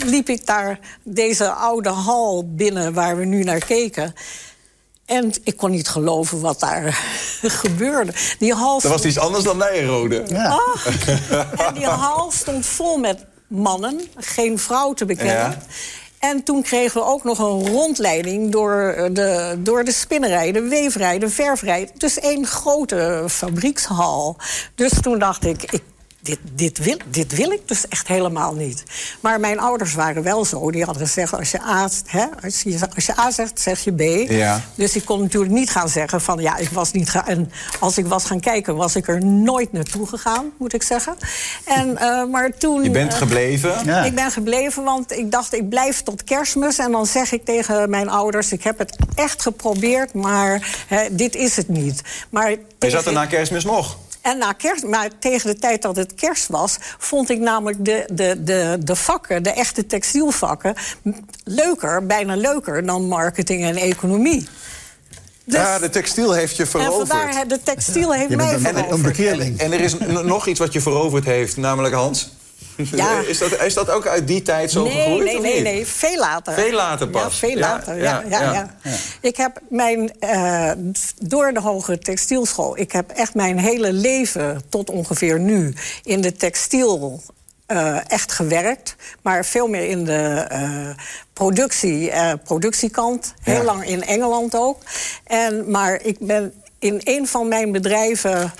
liep 0.04 0.28
ik 0.28 0.46
daar 0.46 0.78
deze 1.02 1.50
oude 1.50 1.88
hal 1.88 2.54
binnen 2.54 2.94
waar 2.94 3.16
we 3.16 3.24
nu 3.24 3.44
naar 3.44 3.64
keken... 3.66 4.14
En 5.10 5.32
ik 5.44 5.56
kon 5.56 5.70
niet 5.70 5.88
geloven 5.88 6.40
wat 6.40 6.60
daar 6.60 7.00
gebeurde. 7.62 8.12
Die 8.38 8.54
hal 8.54 8.80
Dat 8.80 8.90
was 8.90 9.04
iets 9.04 9.18
anders 9.18 9.44
dan 9.44 9.56
Nijenrode. 9.56 10.24
Ja. 10.28 10.60
En 11.66 11.74
die 11.74 11.86
hal 11.86 12.30
stond 12.30 12.66
vol 12.66 12.96
met 12.96 13.24
mannen, 13.46 14.00
geen 14.16 14.58
vrouw 14.58 14.92
te 14.92 15.04
bekennen. 15.04 15.34
Ja. 15.34 15.58
En 16.18 16.42
toen 16.42 16.62
kregen 16.62 17.00
we 17.00 17.06
ook 17.06 17.24
nog 17.24 17.38
een 17.38 17.68
rondleiding 17.68 18.52
door 18.52 18.82
eh, 18.82 19.08
de, 19.12 19.56
door 19.58 19.84
de 19.84 19.92
spinnerij, 19.92 20.52
de 20.52 20.62
weverij, 20.62 21.18
de 21.18 21.28
ververij. 21.28 21.90
Dus 21.96 22.18
één 22.18 22.46
grote 22.46 23.24
fabriekshal. 23.28 24.36
Dus 24.74 24.92
toen 25.00 25.18
dacht 25.18 25.44
ik, 25.44 25.62
ik 25.62 25.82
dit, 26.22 26.38
dit, 26.52 26.78
wil, 26.78 26.96
dit 27.10 27.34
wil 27.34 27.50
ik 27.50 27.68
dus 27.68 27.88
echt 27.88 28.08
helemaal 28.08 28.54
niet. 28.54 28.82
Maar 29.20 29.40
mijn 29.40 29.60
ouders 29.60 29.94
waren 29.94 30.22
wel 30.22 30.44
zo. 30.44 30.70
Die 30.70 30.84
hadden 30.84 31.06
gezegd, 31.06 31.32
als 31.32 31.50
je 31.50 31.62
A, 31.62 31.88
hè, 32.06 32.24
als 32.42 32.62
je, 32.62 32.78
als 32.94 33.06
je 33.06 33.18
A 33.18 33.30
zegt, 33.30 33.60
zeg 33.60 33.80
je 33.80 33.92
B. 33.92 34.30
Ja. 34.30 34.60
Dus 34.74 34.96
ik 34.96 35.04
kon 35.04 35.20
natuurlijk 35.20 35.52
niet 35.52 35.70
gaan 35.70 35.88
zeggen 35.88 36.20
van 36.20 36.38
ja, 36.38 36.56
ik 36.56 36.68
was 36.68 36.92
niet 36.92 37.10
gaan. 37.10 37.26
En 37.26 37.52
als 37.80 37.98
ik 37.98 38.06
was 38.06 38.24
gaan 38.24 38.40
kijken, 38.40 38.76
was 38.76 38.96
ik 38.96 39.08
er 39.08 39.24
nooit 39.24 39.72
naartoe 39.72 40.06
gegaan, 40.06 40.52
moet 40.58 40.72
ik 40.72 40.82
zeggen. 40.82 41.16
En, 41.64 41.96
eh, 41.96 42.24
maar 42.24 42.50
toen. 42.58 42.82
Je 42.82 42.90
bent 42.90 43.12
eh, 43.12 43.18
gebleven. 43.18 43.84
Ja. 43.84 44.04
Ik 44.04 44.14
ben 44.14 44.30
gebleven, 44.30 44.84
want 44.84 45.12
ik 45.12 45.30
dacht, 45.30 45.54
ik 45.54 45.68
blijf 45.68 46.02
tot 46.02 46.24
kerstmis. 46.24 46.78
En 46.78 46.92
dan 46.92 47.06
zeg 47.06 47.32
ik 47.32 47.44
tegen 47.44 47.90
mijn 47.90 48.08
ouders, 48.08 48.52
ik 48.52 48.62
heb 48.62 48.78
het 48.78 48.96
echt 49.14 49.42
geprobeerd, 49.42 50.14
maar 50.14 50.84
hè, 50.86 51.06
dit 51.10 51.34
is 51.34 51.56
het 51.56 51.68
niet. 51.68 52.02
Maar 52.30 52.50
Je 52.78 52.90
zat 52.90 53.06
er 53.06 53.12
na 53.12 53.26
kerstmis 53.26 53.64
nog. 53.64 53.98
En 54.22 54.38
na 54.38 54.52
kerst, 54.52 54.84
maar 54.84 55.10
tegen 55.18 55.50
de 55.50 55.58
tijd 55.58 55.82
dat 55.82 55.96
het 55.96 56.14
kerst 56.14 56.48
was, 56.48 56.76
vond 56.98 57.30
ik 57.30 57.38
namelijk 57.38 57.84
de, 57.84 58.08
de, 58.12 58.42
de, 58.44 58.76
de 58.80 58.96
vakken, 58.96 59.42
de 59.42 59.50
echte 59.50 59.86
textielvakken, 59.86 60.74
leuker, 61.44 62.06
bijna 62.06 62.36
leuker 62.36 62.86
dan 62.86 63.08
marketing 63.08 63.64
en 63.64 63.76
economie. 63.76 64.48
Dus, 65.44 65.60
ja, 65.60 65.78
de 65.78 65.90
textiel 65.90 66.32
heeft 66.32 66.56
je 66.56 66.62
en 66.62 66.68
veroverd. 66.68 67.08
vandaar, 67.08 67.34
hè, 67.34 67.46
de 67.46 67.62
textiel 67.62 68.12
heeft 68.12 68.36
mij 68.36 68.58
veroverd. 68.58 68.90
een 68.90 69.02
bekeerling. 69.02 69.58
En 69.58 69.72
er 69.72 69.80
is 69.80 69.98
nog 70.22 70.46
iets 70.46 70.58
wat 70.58 70.72
je 70.72 70.80
veroverd 70.80 71.24
heeft, 71.24 71.56
namelijk 71.56 71.94
Hans. 71.94 72.30
Ja. 72.84 73.20
Is, 73.26 73.38
dat, 73.38 73.62
is 73.62 73.74
dat 73.74 73.90
ook 73.90 74.06
uit 74.06 74.26
die 74.26 74.42
tijd 74.42 74.70
zo 74.70 74.82
Nee, 74.82 74.92
gegroeid? 74.92 75.24
nee, 75.24 75.40
nee, 75.40 75.60
nee, 75.60 75.86
veel 75.86 76.18
later. 76.18 76.52
Veel 76.52 76.72
later 76.72 77.08
pas. 77.08 77.22
Ja, 77.22 77.30
veel 77.30 77.56
later. 77.56 77.96
Ja, 78.00 78.22
ja, 78.28 78.52
ja. 78.52 78.70
Ik 79.20 79.36
heb 79.36 79.60
mijn, 79.68 80.12
eh, 80.20 80.72
door 81.18 81.52
de 81.52 81.60
hogere 81.60 81.98
textielschool... 81.98 82.78
ik 82.78 82.92
heb 82.92 83.10
echt 83.10 83.34
mijn 83.34 83.58
hele 83.58 83.92
leven 83.92 84.62
tot 84.68 84.90
ongeveer 84.90 85.40
nu 85.40 85.74
in 86.02 86.20
de 86.20 86.32
textiel... 86.32 87.22
eh, 87.66 88.10
echt 88.10 88.32
gewerkt, 88.32 88.96
maar 89.22 89.44
veel 89.44 89.66
meer 89.68 89.84
in 89.88 90.04
de 90.04 90.44
eh, 90.48 90.88
productie, 91.32 92.12
productiekant. 92.44 93.34
Heel 93.42 93.62
lang 93.64 93.86
in 93.86 94.02
Engeland 94.04 94.54
ook. 94.56 94.82
En, 95.24 95.70
maar 95.70 96.00
ik 96.02 96.16
ben 96.20 96.52
in 96.78 97.00
een 97.04 97.26
van 97.26 97.48
mijn 97.48 97.72
bedrijven 97.72 98.52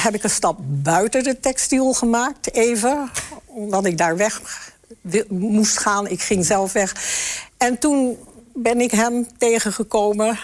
heb 0.00 0.14
ik 0.14 0.24
een 0.24 0.30
stap 0.30 0.58
buiten 0.62 1.22
de 1.22 1.40
textiel 1.40 1.92
gemaakt, 1.92 2.54
even. 2.54 3.10
Omdat 3.46 3.84
ik 3.84 3.98
daar 3.98 4.16
weg 4.16 4.62
moest 5.28 5.78
gaan. 5.78 6.08
Ik 6.08 6.22
ging 6.22 6.44
zelf 6.44 6.72
weg. 6.72 6.94
En 7.56 7.78
toen 7.78 8.18
ben 8.54 8.80
ik 8.80 8.90
hem 8.90 9.26
tegengekomen. 9.38 10.38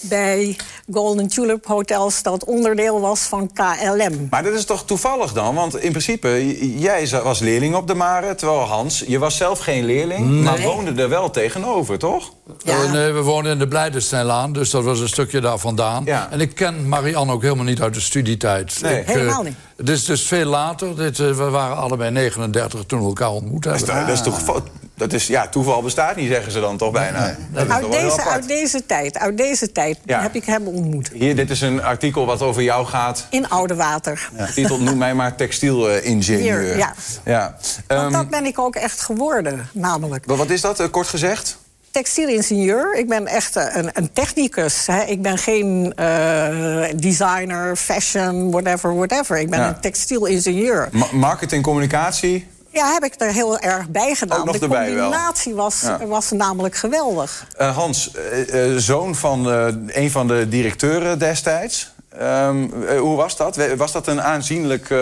Bij 0.00 0.56
Golden 0.92 1.28
Tulip 1.28 1.66
Hotels... 1.66 2.22
dat 2.22 2.44
onderdeel 2.44 3.00
was 3.00 3.20
van 3.20 3.50
KLM. 3.52 4.26
Maar 4.30 4.42
dat 4.42 4.52
is 4.52 4.64
toch 4.64 4.84
toevallig 4.84 5.32
dan? 5.32 5.54
Want 5.54 5.80
in 5.80 5.90
principe, 5.90 6.58
jij 6.78 7.08
was 7.22 7.40
leerling 7.40 7.74
op 7.74 7.86
de 7.86 7.94
Mare... 7.94 8.34
terwijl 8.34 8.60
Hans, 8.60 9.04
je 9.06 9.18
was 9.18 9.36
zelf 9.36 9.58
geen 9.58 9.84
leerling... 9.84 10.42
maar 10.42 10.60
woonde 10.60 11.02
er 11.02 11.08
wel 11.08 11.30
tegenover, 11.30 11.98
toch? 11.98 12.32
Ja. 12.62 12.82
Eh, 12.82 12.92
nee, 12.92 13.12
we 13.12 13.22
woonden 13.22 13.52
in 13.52 13.58
de 13.58 13.68
Blijdensteinlaan, 13.68 14.52
dus 14.52 14.70
dat 14.70 14.84
was 14.84 15.00
een 15.00 15.08
stukje 15.08 15.40
daar 15.40 15.58
vandaan. 15.58 16.02
Ja. 16.04 16.28
En 16.30 16.40
ik 16.40 16.54
ken 16.54 16.88
Marianne 16.88 17.32
ook 17.32 17.42
helemaal 17.42 17.64
niet 17.64 17.80
uit 17.80 17.94
de 17.94 18.00
studietijd. 18.00 18.78
Nee. 18.82 19.00
Ik, 19.00 19.06
eh, 19.06 19.14
Helemaal 19.14 19.42
niet. 19.42 19.56
Het 19.76 19.88
is 19.88 20.04
dus 20.04 20.22
veel 20.22 20.46
later. 20.46 20.96
Dit, 20.96 21.18
eh, 21.20 21.32
we 21.32 21.50
waren 21.50 21.76
allebei 21.76 22.10
39 22.10 22.84
toen 22.86 23.00
we 23.00 23.06
elkaar 23.06 23.30
ontmoet 23.30 23.62
Dat 23.62 23.74
is, 23.74 23.84
dat 23.84 24.08
is 24.08 24.22
toch... 24.22 24.62
Dat 24.96 25.12
is, 25.12 25.26
ja, 25.26 25.48
toeval 25.48 25.82
bestaat 25.82 26.16
niet, 26.16 26.28
zeggen 26.28 26.52
ze 26.52 26.60
dan 26.60 26.76
toch 26.76 26.92
bijna. 26.92 27.36
Dat 27.52 27.66
is 27.66 27.72
Uit 27.72 27.90
deze, 27.92 28.22
uit 28.22 28.48
deze 28.48 28.86
tijd, 28.86 29.18
uit 29.18 29.36
deze 29.36 29.72
tijd 29.72 29.98
Ja. 30.04 30.22
heb 30.22 30.34
ik 30.34 30.44
hem 30.44 30.66
ontmoet. 30.66 31.10
Hier, 31.12 31.36
dit 31.36 31.50
is 31.50 31.60
een 31.60 31.82
artikel 31.82 32.26
wat 32.26 32.42
over 32.42 32.62
jou 32.62 32.86
gaat. 32.86 33.26
In 33.30 33.48
Oude 33.48 33.74
Water. 33.74 34.28
Titel 34.54 34.80
Noem 34.80 34.98
mij 34.98 35.14
maar 35.14 35.34
textielingenieur. 35.36 36.60
Hier, 36.60 36.76
ja. 36.76 36.94
ja. 37.24 37.56
Want 37.86 38.02
Ehm, 38.02 38.12
dat 38.12 38.30
ben 38.30 38.44
ik 38.44 38.58
ook 38.58 38.74
echt 38.76 39.00
geworden, 39.00 39.68
namelijk. 39.72 40.24
wat 40.26 40.50
is 40.50 40.60
dat, 40.60 40.80
eh, 40.80 40.90
kort 40.90 41.06
gezegd? 41.08 41.56
Textielingenieur. 41.90 42.94
Ik 42.98 43.08
ben 43.08 43.26
echt 43.26 43.56
eh, 43.56 43.76
een, 43.76 43.90
een 43.92 44.12
technicus. 44.12 44.86
Hè. 44.86 45.02
Ik 45.02 45.22
ben 45.22 45.38
geen 45.38 45.92
eh, 45.96 46.84
designer, 46.96 47.76
fashion, 47.76 48.50
whatever, 48.50 48.94
whatever. 48.96 49.38
Ik 49.38 49.50
ben 49.50 49.58
Ja. 49.58 49.68
een 49.68 49.80
textielingenieur. 49.80 50.88
Ma- 50.92 51.06
marketing, 51.12 51.62
communicatie. 51.62 52.46
Ja, 52.74 52.92
heb 52.92 53.04
ik 53.04 53.14
er 53.20 53.32
heel 53.32 53.58
erg 53.58 53.88
bij 53.88 54.14
gedaan. 54.14 54.38
Ook 54.38 54.44
nog 54.44 54.54
De 54.58 54.62
erbij 54.62 54.94
wel. 54.94 55.02
combinatie 55.02 55.54
was, 55.54 55.80
Ja. 55.80 56.06
was 56.06 56.30
namelijk 56.30 56.74
geweldig. 56.76 57.46
Eh, 57.56 57.76
Hans, 57.76 58.10
eh, 58.14 58.72
eh, 58.72 58.78
zoon 58.78 59.14
van 59.14 59.50
eh, 59.50 59.66
een 59.86 60.10
van 60.10 60.26
de 60.28 60.48
directeuren 60.48 61.18
destijds. 61.18 61.92
Ehm, 62.18 62.66
eh, 62.88 62.98
hoe 63.00 63.16
was 63.16 63.36
dat? 63.36 63.58
Was 63.76 63.92
dat 63.92 64.06
een 64.06 64.22
aanzienlijk... 64.22 64.90
eh, 64.90 64.98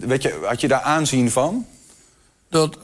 weet 0.00 0.22
je, 0.22 0.40
had 0.44 0.60
je 0.60 0.68
daar 0.68 0.80
aanzien 0.80 1.30
van? 1.30 1.66
Dat 2.48 2.76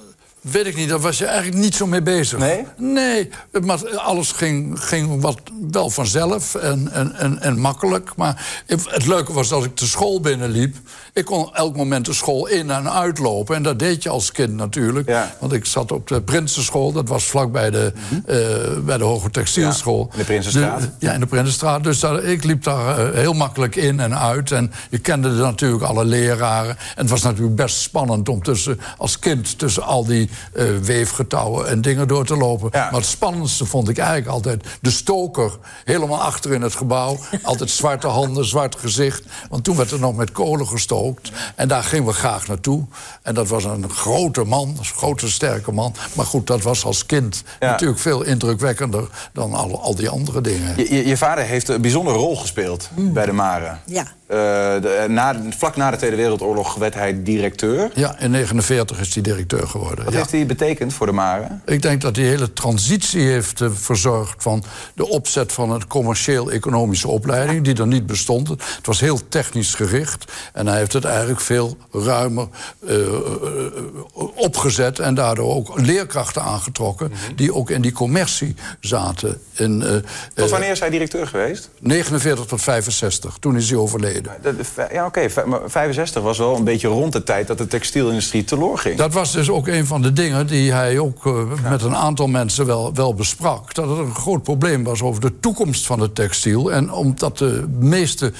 weet 0.51 0.67
ik 0.67 0.77
niet, 0.77 0.89
daar 0.89 1.01
was 1.01 1.19
je 1.19 1.27
eigenlijk 1.27 1.57
niet 1.63 1.75
zo 1.75 1.87
mee 1.87 2.03
bezig. 2.03 2.39
Nee? 2.39 2.65
Nee, 2.77 3.31
maar 3.65 3.99
alles 3.99 4.33
ging, 4.33 4.85
ging 4.85 5.21
wat 5.21 5.41
wel 5.71 5.91
vanzelf 5.91 6.55
en, 6.55 6.93
en, 6.93 7.15
en, 7.15 7.41
en 7.41 7.59
makkelijk. 7.59 8.13
Maar 8.17 8.63
het 8.67 9.07
leuke 9.07 9.33
was 9.33 9.49
dat 9.49 9.65
ik 9.65 9.77
de 9.77 9.87
school 9.87 10.21
binnenliep. 10.21 10.77
Ik 11.13 11.25
kon 11.25 11.55
elk 11.55 11.77
moment 11.77 12.05
de 12.05 12.13
school 12.13 12.47
in 12.47 12.71
en 12.71 12.93
uitlopen. 12.93 13.57
En 13.57 13.63
dat 13.63 13.79
deed 13.79 14.03
je 14.03 14.09
als 14.09 14.33
kind 14.33 14.55
natuurlijk. 14.55 15.09
Ja. 15.09 15.35
Want 15.41 15.53
ik 15.53 15.65
zat 15.65 15.93
op 15.93 16.07
de 16.09 16.23
Prinsenschool. 16.23 16.93
Dat 16.93 17.09
was 17.09 17.25
vlak 17.25 17.53
bij 17.53 17.71
de, 17.71 17.93
eh, 18.27 18.37
bij 18.85 18.99
de 18.99 19.05
Hoge 19.05 19.31
Textielschool. 19.31 19.99
Ja, 20.11 20.13
in 20.13 20.19
de 20.19 20.25
Prinsenstraat. 20.25 20.81
De- 20.81 20.89
ja, 20.99 21.13
in 21.13 21.21
de 21.21 21.27
Prinsenstraat. 21.27 21.85
Dus 21.85 22.01
daar, 22.01 22.23
ik 22.25 22.45
liep 22.45 22.63
daar 22.63 22.99
eh, 22.99 23.15
heel 23.21 23.33
makkelijk 23.33 23.77
in 23.77 24.01
en 24.01 24.19
uit. 24.19 24.53
En 24.53 24.73
je 24.91 24.99
kende 24.99 25.29
natuurlijk 25.31 25.83
alle 25.83 26.05
leraren. 26.05 26.77
En 26.79 27.03
het 27.03 27.11
was 27.11 27.23
natuurlijk 27.23 27.57
best 27.57 27.77
spannend 27.81 28.29
om 28.29 28.43
tussen, 28.43 28.81
als 28.99 29.19
kind 29.19 29.59
tussen 29.59 29.83
al 29.83 30.05
die 30.05 30.31
eh, 30.53 30.77
weefgetouwen 30.83 31.69
en 31.69 31.81
dingen 31.81 32.09
door 32.09 32.25
te 32.27 32.37
lopen. 32.37 32.69
Ja. 32.73 32.85
Maar 32.91 33.01
het 33.01 33.09
spannendste 33.09 33.67
vond 33.67 33.89
ik 33.89 33.99
eigenlijk 33.99 34.29
altijd 34.29 34.65
de 34.81 34.91
stoker. 34.91 35.51
Helemaal 35.85 36.23
achter 36.23 36.53
in 36.53 36.63
het 36.63 36.75
gebouw. 36.75 37.17
Altijd 37.43 37.71
zwarte 37.71 38.07
handen, 38.07 38.45
zwart 38.45 38.77
gezicht. 38.77 39.23
Want 39.51 39.65
toen 39.65 39.77
werd 39.77 39.91
er 39.91 39.99
nog 39.99 40.17
met 40.17 40.33
kolen 40.33 40.67
gestookt. 40.67 41.31
En 41.55 41.69
daar 41.69 41.83
gingen 41.83 42.07
we 42.07 42.13
graag 42.13 42.47
naartoe. 42.49 42.85
En 43.23 43.35
dat 43.35 43.49
was 43.49 43.65
een 43.65 43.91
grote 43.91 44.45
man, 44.45 44.75
een 44.79 44.85
grote 44.85 45.31
sterke 45.31 45.73
man. 45.73 45.95
Maar 46.13 46.27
goed, 46.27 46.47
dat 46.47 46.63
was 46.63 46.85
als 46.85 47.07
kind 47.07 47.43
Ja. 47.61 47.71
natuurlijk 47.71 48.01
veel 48.01 48.23
indrukwekkender 48.23 49.09
dan 49.33 49.55
al, 49.55 49.81
al 49.83 49.95
die 49.95 50.09
andere 50.09 50.41
dingen. 50.41 50.77
Je, 50.77 50.95
je, 50.95 51.07
je 51.07 51.17
vader 51.17 51.45
heeft 51.45 51.69
een 51.69 51.81
bijzondere 51.81 52.17
rol 52.17 52.37
gespeeld 52.37 52.89
bij 52.95 53.27
de 53.27 53.33
Mare. 53.33 53.77
Ja. 53.85 54.05
Eh, 54.29 54.37
de- 54.81 55.05
na, 55.09 55.43
vlak 55.57 55.77
na 55.77 55.91
de 55.91 55.97
Tweede 55.97 56.17
Wereldoorlog 56.17 56.75
werd 56.75 56.95
hij 56.95 57.23
directeur. 57.23 57.91
Ja, 57.95 58.19
in 58.19 58.31
49 58.31 59.01
is 59.01 59.15
hij 59.15 59.23
directeur 59.23 59.67
geworden. 59.69 60.05
Wat 60.05 60.13
ja. 60.13 60.19
heeft 60.19 60.33
hij 60.33 60.47
betekend 60.47 60.93
voor 60.93 61.07
de 61.07 61.13
Mare? 61.13 61.47
Ik 61.65 61.83
denk 61.83 62.01
dat 62.01 62.17
hij 62.17 62.25
hele 62.25 62.53
transitie 62.53 63.23
heeft 63.23 63.61
eh, 63.61 63.69
verzorgd 63.73 64.43
van 64.43 64.65
de 64.95 65.09
opzet 65.09 65.53
van 65.53 65.71
een 65.71 65.87
commercieel-economische 65.87 67.09
opleiding, 67.09 67.65
die 67.65 67.75
er 67.75 67.87
niet 67.87 68.07
bestond. 68.07 68.49
Het 68.49 68.61
was 68.83 69.01
heel 69.01 69.29
technisch 69.29 69.75
gericht 69.75 70.33
en 70.53 70.67
hij 70.67 70.79
heeft 70.79 70.93
het 70.93 71.05
eigenlijk 71.05 71.41
veel 71.41 71.77
ruimer 71.93 72.49
eh, 72.87 72.97
eh, 73.07 73.13
opgezet 74.35 74.99
en 74.99 75.15
daardoor 75.15 75.55
ook 75.55 75.81
leerkrachten 75.81 76.43
aangetrokken 76.43 77.13
die 77.37 77.55
ook 77.55 77.71
in 77.71 77.81
die 77.83 77.93
commercie 77.93 78.55
zaten. 78.81 79.41
In, 79.53 79.83
eh, 79.83 79.91
Tot 79.91 80.05
eh, 80.35 80.51
wanneer 80.51 80.71
is 80.71 80.81
hij 80.81 80.91
directeur 80.91 81.27
geweest? 81.27 81.71
49 81.81 82.45
tot 82.47 82.63
65, 82.63 83.37
toen 83.41 83.57
is 83.57 83.69
hij 83.71 83.79
overleden. 83.79 84.18
Ja, 84.93 85.07
oké. 85.07 85.29
maar 85.47 85.61
65 85.67 86.23
was 86.23 86.39
wel 86.39 86.57
een 86.57 86.65
beetje 86.65 86.89
rond 86.89 87.13
de 87.13 87.23
tijd 87.23 87.47
dat 87.47 87.59
de 87.59 87.67
textielindustrie 87.67 88.45
teloor 88.45 88.79
ging. 88.79 88.97
Dat 88.97 89.13
was 89.13 89.33
dus 89.33 89.51
ook 89.51 89.67
een 89.67 89.87
van 89.87 90.03
de 90.03 90.13
dingen 90.13 90.47
die 90.47 90.73
hij 90.73 90.99
ook 90.99 91.27
eh, 91.27 91.33
met 91.71 91.83
een 91.83 91.97
aantal 91.97 92.27
mensen 92.27 92.67
wel, 92.67 92.95
wel 92.95 93.15
besprak. 93.15 93.75
Dat 93.75 93.89
het 93.89 93.99
een 93.99 94.15
groot 94.15 94.43
probleem 94.43 94.85
was 94.85 95.03
over 95.03 95.21
de 95.21 95.41
toekomst 95.41 95.87
van 95.87 96.01
het 96.01 96.15
textiel. 96.15 96.73
En 96.73 96.93
omdat 96.93 97.39
de 97.39 97.65
meeste 97.79 98.33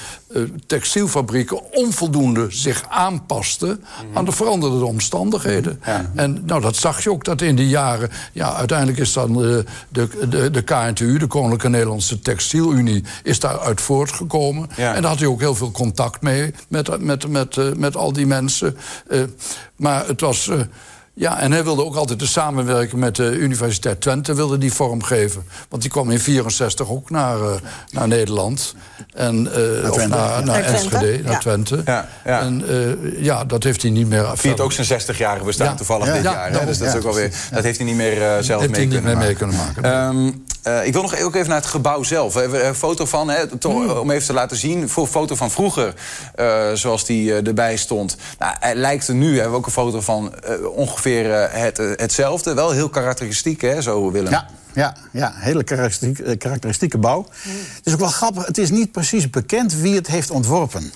textielfabrieken 0.65 1.71
onvoldoende 1.73 2.45
zich 2.49 2.83
aanpasten 2.89 3.83
aan 4.13 4.25
de 4.25 4.31
veranderde 4.31 4.85
omstandigheden. 4.85 5.81
Ja. 5.85 6.11
En 6.15 6.43
nou, 6.45 6.61
dat 6.61 6.75
zag 6.75 7.03
je 7.03 7.11
ook 7.11 7.23
dat 7.23 7.41
in 7.41 7.55
die 7.55 7.67
jaren. 7.67 8.09
Ja, 8.33 8.53
uiteindelijk 8.53 8.97
is 8.97 9.13
dan 9.13 9.33
de, 9.33 9.65
de, 9.89 10.27
de, 10.29 10.51
de 10.51 10.61
KNTU, 10.61 11.17
de 11.17 11.27
Koninklijke 11.27 11.69
Nederlandse 11.69 12.19
Textielunie, 12.19 13.03
is 13.23 13.39
daaruit 13.39 13.81
voortgekomen. 13.81 14.69
Ja. 14.75 14.95
En 14.95 15.01
daar 15.01 15.11
had 15.11 15.19
hij 15.19 15.27
ook 15.27 15.39
heel 15.39 15.55
veel 15.55 15.71
contact 15.71 16.21
mee 16.21 16.53
met, 16.67 16.99
met, 17.01 17.27
met, 17.27 17.57
eh, 17.57 17.73
met 17.73 17.95
al 17.95 18.13
die 18.13 18.27
mensen. 18.27 18.77
Eh, 19.07 19.21
maar 19.75 20.07
het 20.07 20.21
was. 20.21 20.47
eh, 20.47 20.59
ja, 21.19 21.39
en 21.39 21.51
hij 21.51 21.63
wilde 21.63 21.85
ook 21.85 21.95
altijd 21.95 22.19
de 22.19 22.25
samenwerking 22.25 23.01
met 23.01 23.15
de 23.15 23.31
Universiteit 23.37 24.01
Twente 24.01 24.33
wilde 24.33 24.57
die 24.57 24.73
vormgeven. 24.73 25.43
Want 25.69 25.81
die 25.81 25.91
kwam 25.91 26.11
in 26.11 26.19
64 26.19 26.89
ook 26.89 27.09
naar, 27.09 27.41
eh, 27.41 27.51
naar 27.91 28.07
Nederland. 28.07 28.75
En, 29.13 29.35
eh, 29.53 29.89
of 29.89 29.95
Twente, 29.95 30.15
naar, 30.15 30.29
naar 30.29 30.45
Naar 30.45 30.63
Enschede, 30.63 31.19
naar 31.23 31.31
ja. 31.31 31.37
Twente. 31.37 31.81
Ja, 31.85 32.07
ja. 32.25 32.39
En 32.41 32.63
eh, 32.69 33.23
ja, 33.23 33.45
dat 33.45 33.63
heeft 33.63 33.81
hij 33.81 33.91
niet 33.91 34.07
meer 34.07 34.27
viert 34.33 34.59
ook 34.59 34.71
zijn 34.71 35.01
60-jarige 35.01 35.45
bestaan 35.45 35.67
Ja. 35.67 35.73
toevallig 35.75 36.07
Ja. 36.07 36.13
dit 36.13 36.23
Ja, 36.23 36.31
jaar. 36.31 36.59
hè? 36.59 36.65
Dus 36.65 36.77
dat, 36.77 36.87
is 36.87 36.95
ook 36.95 37.03
wel 37.03 37.13
weer, 37.13 37.31
dat 37.51 37.63
heeft 37.63 37.77
hij 37.77 37.87
niet 37.87 37.95
meer 37.95 38.21
eh, 38.21 38.43
zelf 38.43 38.61
Heeft 38.61 38.71
mee 38.73 39.01
maken. 39.01 39.35
kunnen 39.35 39.55
maken. 39.55 39.83
Ehm, 39.83 40.31
eh, 40.61 40.85
ik 40.85 40.93
wil 40.93 41.01
nog 41.01 41.21
ook 41.21 41.35
even 41.35 41.47
naar 41.47 41.57
het 41.57 41.65
gebouw 41.65 42.03
zelf. 42.03 42.33
We 42.33 42.39
hebben 42.39 42.67
een 42.67 42.75
foto 42.75 43.05
van, 43.05 43.29
hè, 43.29 43.43
Hmm. 43.61 43.89
om 43.89 44.11
even 44.11 44.27
te 44.27 44.33
laten 44.33 44.57
zien. 44.57 44.89
Voor 44.89 45.07
foto 45.07 45.35
van 45.35 45.51
vroeger, 45.51 45.93
eh, 46.35 46.71
zoals 46.73 47.05
die 47.05 47.33
eh, 47.35 47.47
erbij 47.47 47.77
stond. 47.77 48.17
Nou, 48.39 48.55
hij 48.59 48.75
lijkt 48.75 49.07
er 49.07 49.15
nu, 49.15 49.33
hebben 49.33 49.51
we 49.51 49.57
ook 49.57 49.65
een 49.65 49.71
foto 49.71 50.01
van 50.01 50.33
eh, 50.35 50.65
ongeveer 50.65 51.33
eh, 51.33 51.61
het, 51.63 51.79
eh, 51.79 51.85
hetzelfde. 51.95 52.53
Wel 52.53 52.71
heel 52.71 52.89
karakteristiek, 52.89 53.61
hè, 53.61 53.81
zo 53.81 54.11
Willem. 54.11 54.31
Ja, 54.31 54.47
ja, 54.73 54.95
ja, 55.11 55.31
hele 55.35 55.63
karakteristiek, 55.63 56.19
eh, 56.27 56.37
karakteristieke 56.37 56.97
bouw. 56.97 57.25
Het 57.75 57.85
is 57.85 57.93
ook 57.93 57.99
wel 57.99 58.09
grappig, 58.09 58.45
het 58.45 58.57
is 58.57 58.69
niet 58.69 58.91
precies 58.91 59.29
bekend 59.29 59.73
wie 59.75 59.95
het 59.95 60.07
heeft 60.07 60.31
ontworpen. 60.31 60.91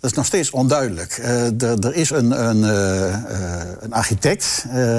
Dat 0.00 0.10
is 0.12 0.16
nog 0.18 0.26
steeds 0.26 0.50
onduidelijk. 0.50 1.12
Eh, 1.22 1.62
er, 1.62 1.94
is 1.94 2.10
een, 2.10 2.46
een, 2.48 2.64
eh, 2.64 3.14
eh, 3.14 3.66
een 3.80 3.92
architect 3.92 4.64
eh, 4.70 4.96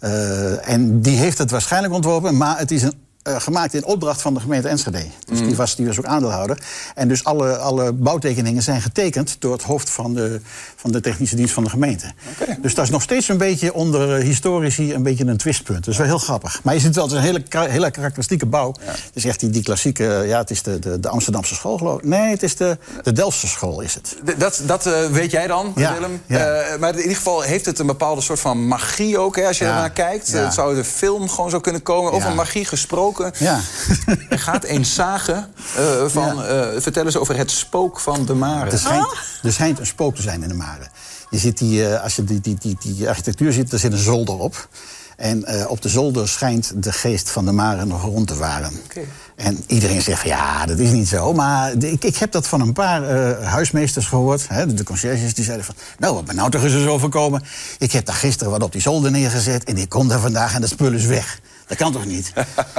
eh, 0.00 0.68
en 0.68 1.00
die 1.00 1.16
heeft 1.18 1.38
het 1.38 1.50
waarschijnlijk 1.50 1.94
ontworpen, 1.94 2.36
maar 2.36 2.58
het 2.58 2.70
is 2.70 2.82
een, 2.82 2.94
eh, 3.26 3.40
gemaakt 3.40 3.74
in 3.74 3.84
opdracht 3.84 4.22
van 4.22 4.34
de 4.34 4.40
gemeente 4.40 4.68
Enschede. 4.68 5.04
Dus 5.24 5.38
die, 5.38 5.56
was, 5.56 5.76
die 5.76 5.86
was 5.86 5.98
ook 5.98 6.04
aandeelhouder. 6.04 6.58
En 6.94 7.08
dus 7.08 7.24
alle, 7.24 7.56
alle 7.56 7.92
bouwtekeningen 7.92 8.62
zijn 8.62 8.82
getekend 8.82 9.36
door 9.38 9.52
het 9.52 9.62
hoofd 9.62 9.90
van 9.90 10.14
de, 10.14 10.40
van 10.76 10.92
de 10.92 11.00
technische 11.00 11.36
dienst 11.36 11.54
van 11.54 11.64
de 11.64 11.70
gemeente. 11.70 12.12
Dus 12.60 12.74
dat 12.74 12.84
is 12.84 12.90
nog 12.90 13.02
steeds 13.02 13.28
een 13.28 13.38
beetje 13.38 13.74
onder 13.74 14.16
eh, 14.16 14.22
historici 14.24 14.94
een 14.94 15.02
beetje 15.02 15.24
een 15.26 15.36
twistpunt. 15.36 15.84
Dat 15.84 15.88
is 15.94 15.98
wel 15.98 16.06
heel 16.06 16.18
grappig. 16.18 16.60
Maar 16.62 16.74
je 16.74 16.80
ziet 16.80 16.94
wel, 16.94 17.04
het 17.04 17.12
is 17.12 17.18
een 17.18 17.24
hele, 17.24 17.68
hele 17.70 17.90
karakteristieke 17.90 18.46
bouw. 18.46 18.74
Het 18.84 19.10
is 19.12 19.24
echt 19.24 19.40
die, 19.40 19.50
die 19.50 19.62
klassieke, 19.62 20.14
eh, 20.14 20.28
ja, 20.28 20.38
het 20.38 20.50
is 20.50 20.62
de, 20.62 20.78
de, 20.78 21.00
de 21.00 21.08
Amsterdamse 21.08 21.54
school 21.54 21.78
geloof 21.78 21.98
ik. 21.98 22.04
Nee, 22.04 22.30
het 22.30 22.42
is 22.42 22.56
de, 22.56 22.78
de 23.02 23.12
Delftse 23.12 23.46
school 23.46 23.80
is 23.80 23.94
het. 23.94 24.16
Dat, 24.38 24.62
dat 24.66 24.84
weet 25.10 25.30
jij 25.30 25.46
dan, 25.46 25.72
Ja, 25.76 25.92
Willem. 25.94 26.22
ja. 26.26 26.64
Maar 26.80 26.92
in 26.94 27.00
ieder 27.00 27.16
geval 27.16 27.40
heeft 27.40 27.66
het 27.66 27.78
een 27.78 27.86
bepaalde 27.86 28.20
soort 28.20 28.40
van 28.40 28.66
magie 28.66 29.18
ook, 29.18 29.36
hè, 29.36 29.46
als 29.46 29.58
je 29.58 29.64
Ja, 29.64 29.70
ernaar 29.70 29.90
kijkt. 29.90 30.28
ja. 30.30 30.38
Het 30.44 30.54
zou 30.54 30.74
de 30.74 30.84
film 30.84 31.28
gewoon 31.28 31.50
zo 31.50 31.60
kunnen 31.60 31.82
komen. 31.82 32.12
Over 32.12 32.28
Ja. 32.28 32.34
magie 32.34 32.64
gesproken. 32.64 33.15
Ja. 33.38 33.60
Er 34.28 34.38
gaat 34.38 34.64
een 34.64 34.84
sage 34.84 35.46
eh, 35.76 36.06
van... 36.06 36.42
eh, 36.44 36.66
vertel 36.78 37.04
eens 37.04 37.16
over 37.16 37.36
het 37.36 37.50
spook 37.50 38.00
van 38.00 38.26
de 38.26 38.34
Mare. 38.34 38.70
Er 38.70 38.78
schijnt, 38.78 39.06
er 39.42 39.52
schijnt 39.52 39.78
een 39.78 39.86
spook 39.86 40.14
te 40.16 40.22
zijn 40.22 40.42
in 40.42 40.48
de 40.48 40.54
Mare. 40.54 40.86
Je 41.30 41.38
ziet 41.38 41.58
die, 41.58 41.88
eh, 41.88 42.02
als 42.02 42.16
je 42.16 42.24
die, 42.24 42.40
die, 42.40 42.56
die, 42.60 42.76
die 42.80 43.08
architectuur 43.08 43.52
ziet, 43.52 43.72
er 43.72 43.78
zit 43.78 43.92
een 43.92 43.98
zolder 43.98 44.38
op. 44.38 44.68
En 45.16 45.44
eh, 45.44 45.70
op 45.70 45.82
de 45.82 45.88
zolder 45.88 46.28
schijnt 46.28 46.82
de 46.82 46.92
geest 46.92 47.30
van 47.30 47.44
de 47.44 47.52
Mare 47.52 47.84
nog 47.84 48.02
rond 48.02 48.26
te 48.26 48.34
waren. 48.36 48.70
Oké. 48.84 49.00
En 49.36 49.64
iedereen 49.66 50.02
zegt 50.02 50.20
van 50.20 50.30
ja, 50.30 50.66
dat 50.66 50.78
is 50.78 50.90
niet 50.90 51.08
zo. 51.08 51.32
Maar 51.32 51.78
de- 51.78 51.90
ik, 51.92 52.04
ik 52.04 52.16
heb 52.16 52.32
dat 52.32 52.46
van 52.46 52.60
een 52.60 52.72
paar 52.72 53.02
eh, 53.02 53.46
huismeesters 53.48 54.06
gehoord. 54.06 54.48
Hè, 54.48 54.74
de 54.74 54.84
conciërges 54.84 55.34
die 55.34 55.44
zeiden 55.44 55.66
van... 55.66 55.74
nou, 55.98 56.14
wat 56.14 56.24
ben 56.24 56.34
nou 56.36 56.50
toch 56.50 56.62
eens 56.62 56.72
eens 56.72 56.86
overkomen. 56.86 57.42
Ik 57.78 57.92
heb 57.92 58.06
daar 58.06 58.14
gisteren 58.16 58.52
wat 58.52 58.62
op 58.62 58.72
die 58.72 58.80
zolder 58.80 59.10
neergezet... 59.10 59.64
en 59.64 59.76
ik 59.76 59.88
kom 59.88 60.08
daar 60.08 60.20
vandaag 60.20 60.54
en 60.54 60.60
dat 60.60 60.70
spul 60.70 60.92
is 60.92 61.04
weg. 61.04 61.40
Dat 61.66 61.76
kan 61.76 61.92
toch 61.92 62.06
niet? 62.06 62.32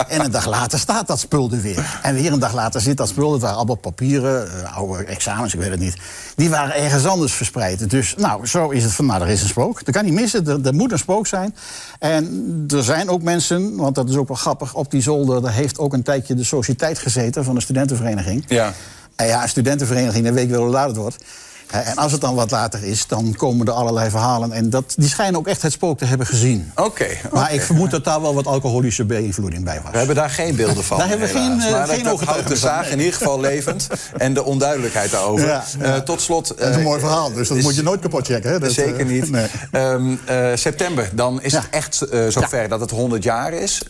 en 0.08 0.24
een 0.24 0.32
dag 0.32 0.46
later 0.48 0.80
staat 0.80 1.08
dat 1.08 1.20
spul 1.20 1.52
er 1.52 1.62
weer. 1.62 2.00
En 2.02 2.16
weer 2.16 2.32
een 2.32 2.40
dag 2.40 2.54
later 2.54 2.82
zit 2.82 2.98
dat 2.98 3.08
spul, 3.08 3.32
dat 3.32 3.42
waren 3.42 3.58
allemaal 3.58 3.76
papieren, 3.76 4.48
uh, 4.48 4.78
oude 4.78 5.04
examens, 5.04 5.54
ik 5.54 5.60
weet 5.60 5.70
het 5.70 5.80
niet. 5.80 5.98
Die 6.36 6.50
waren 6.50 6.76
ergens 6.76 7.06
anders 7.06 7.34
verspreid. 7.34 7.90
Dus 7.90 8.16
nou, 8.18 8.46
zo 8.46 8.70
is 8.70 8.84
het 8.84 8.94
van, 8.94 9.06
nou, 9.06 9.22
er 9.22 9.28
is 9.28 9.42
een 9.42 9.48
spook. 9.48 9.86
Dat 9.86 9.96
kan 9.96 10.06
niet 10.06 10.14
missen, 10.14 10.48
er, 10.48 10.66
er 10.66 10.74
moet 10.74 10.92
een 10.92 10.98
spook 10.98 11.28
zijn. 11.28 11.56
En 12.00 12.66
er 12.68 12.84
zijn 12.84 13.10
ook 13.10 13.22
mensen, 13.22 13.76
want 13.76 13.96
dat 13.96 14.10
is 14.10 14.16
ook 14.16 14.28
wel 14.28 14.38
grappig, 14.38 14.74
op 14.74 14.92
die 14.92 15.02
zolder... 15.02 15.42
daar 15.42 15.54
heeft 15.54 15.80
ook 15.80 15.94
een 15.94 16.04
tijdje 16.04 16.36
de 16.36 16.44
sociëteit 16.44 17.00
gezeten 17.00 17.44
van 17.44 17.56
de 17.56 17.62
studentenvereniging. 17.62 18.44
Ja. 18.48 18.74
En 19.16 19.28
ja, 19.28 19.44
een 19.44 19.50
studentenvereniging, 19.50 20.26
dan 20.26 20.34
weet 20.34 20.44
ik 20.44 20.50
wel 20.50 20.62
hoe 20.62 20.72
laat 20.72 20.88
het 20.88 20.98
wordt. 20.98 21.24
En 21.72 21.96
als 21.96 22.12
het 22.12 22.22
dan 22.22 22.36
wat 22.36 22.52
later 22.52 22.84
is, 22.84 23.08
dan 23.08 23.36
komen 23.38 23.68
er 23.68 23.74
allerlei 23.74 24.10
verhalen. 24.10 24.52
En 24.52 24.70
dat, 24.70 24.94
die 24.98 25.10
schijnen 25.10 25.40
ook 25.40 25.48
echt 25.48 25.62
het 25.62 25.72
spook 25.72 25.98
te 25.98 26.06
hebben 26.06 26.28
gezien. 26.28 26.72
Oké. 26.76 27.08
Maar 27.32 27.54
ik 27.54 27.62
vermoed 27.62 27.92
dat 27.92 28.04
daar 28.04 28.22
wel 28.22 28.34
wat 28.34 28.48
alcoholische 28.48 29.06
beïnvloeding 29.06 29.64
bij 29.64 29.82
was. 29.84 29.92
We 29.92 29.98
hebben 29.98 30.16
daar 30.16 30.30
geen 30.30 30.56
beelden 30.56 30.84
van. 30.84 30.98
Daar 30.98 31.08
hebben 31.08 31.28
we 31.28 31.34
geen, 31.34 31.58
uh, 31.58 31.72
maar 31.72 31.88
geen 31.88 32.04
dat, 32.04 32.20
dat 32.20 32.28
houdt 32.28 32.48
de 32.48 32.56
zaag 32.56 32.90
in 32.90 32.98
ieder 32.98 33.14
geval 33.14 33.40
levend. 33.40 33.88
En 34.18 34.34
de 34.34 34.44
onduidelijkheid 34.44 35.12
daarover. 35.12 35.48
Ja, 35.48 35.64
ja. 35.80 35.96
Uh, 35.96 36.02
tot 36.02 36.22
slot... 36.22 36.48
dat 36.58 36.70
is 36.70 36.76
een 36.76 36.82
mooi 36.82 37.00
verhaal, 37.00 37.34
dus 37.34 37.48
dat 37.48 37.58
is, 37.58 37.64
moet 37.64 37.76
je 37.76 37.84
nooit 37.84 38.00
kapot 38.00 38.26
checken. 38.26 38.52
Hè? 38.52 38.60
Dat, 38.60 38.72
zeker 38.72 39.06
niet. 39.06 39.32
Nee. 39.32 39.48
Um, 39.72 40.20
september, 40.54 41.10
dan 41.14 41.42
is 41.42 41.54
het 41.54 41.68
echt 41.70 41.96
zover 42.30 42.68
dat 42.68 42.80
het 42.80 42.92
100 42.92 43.24
jaar 43.24 43.54
is. 43.54 43.82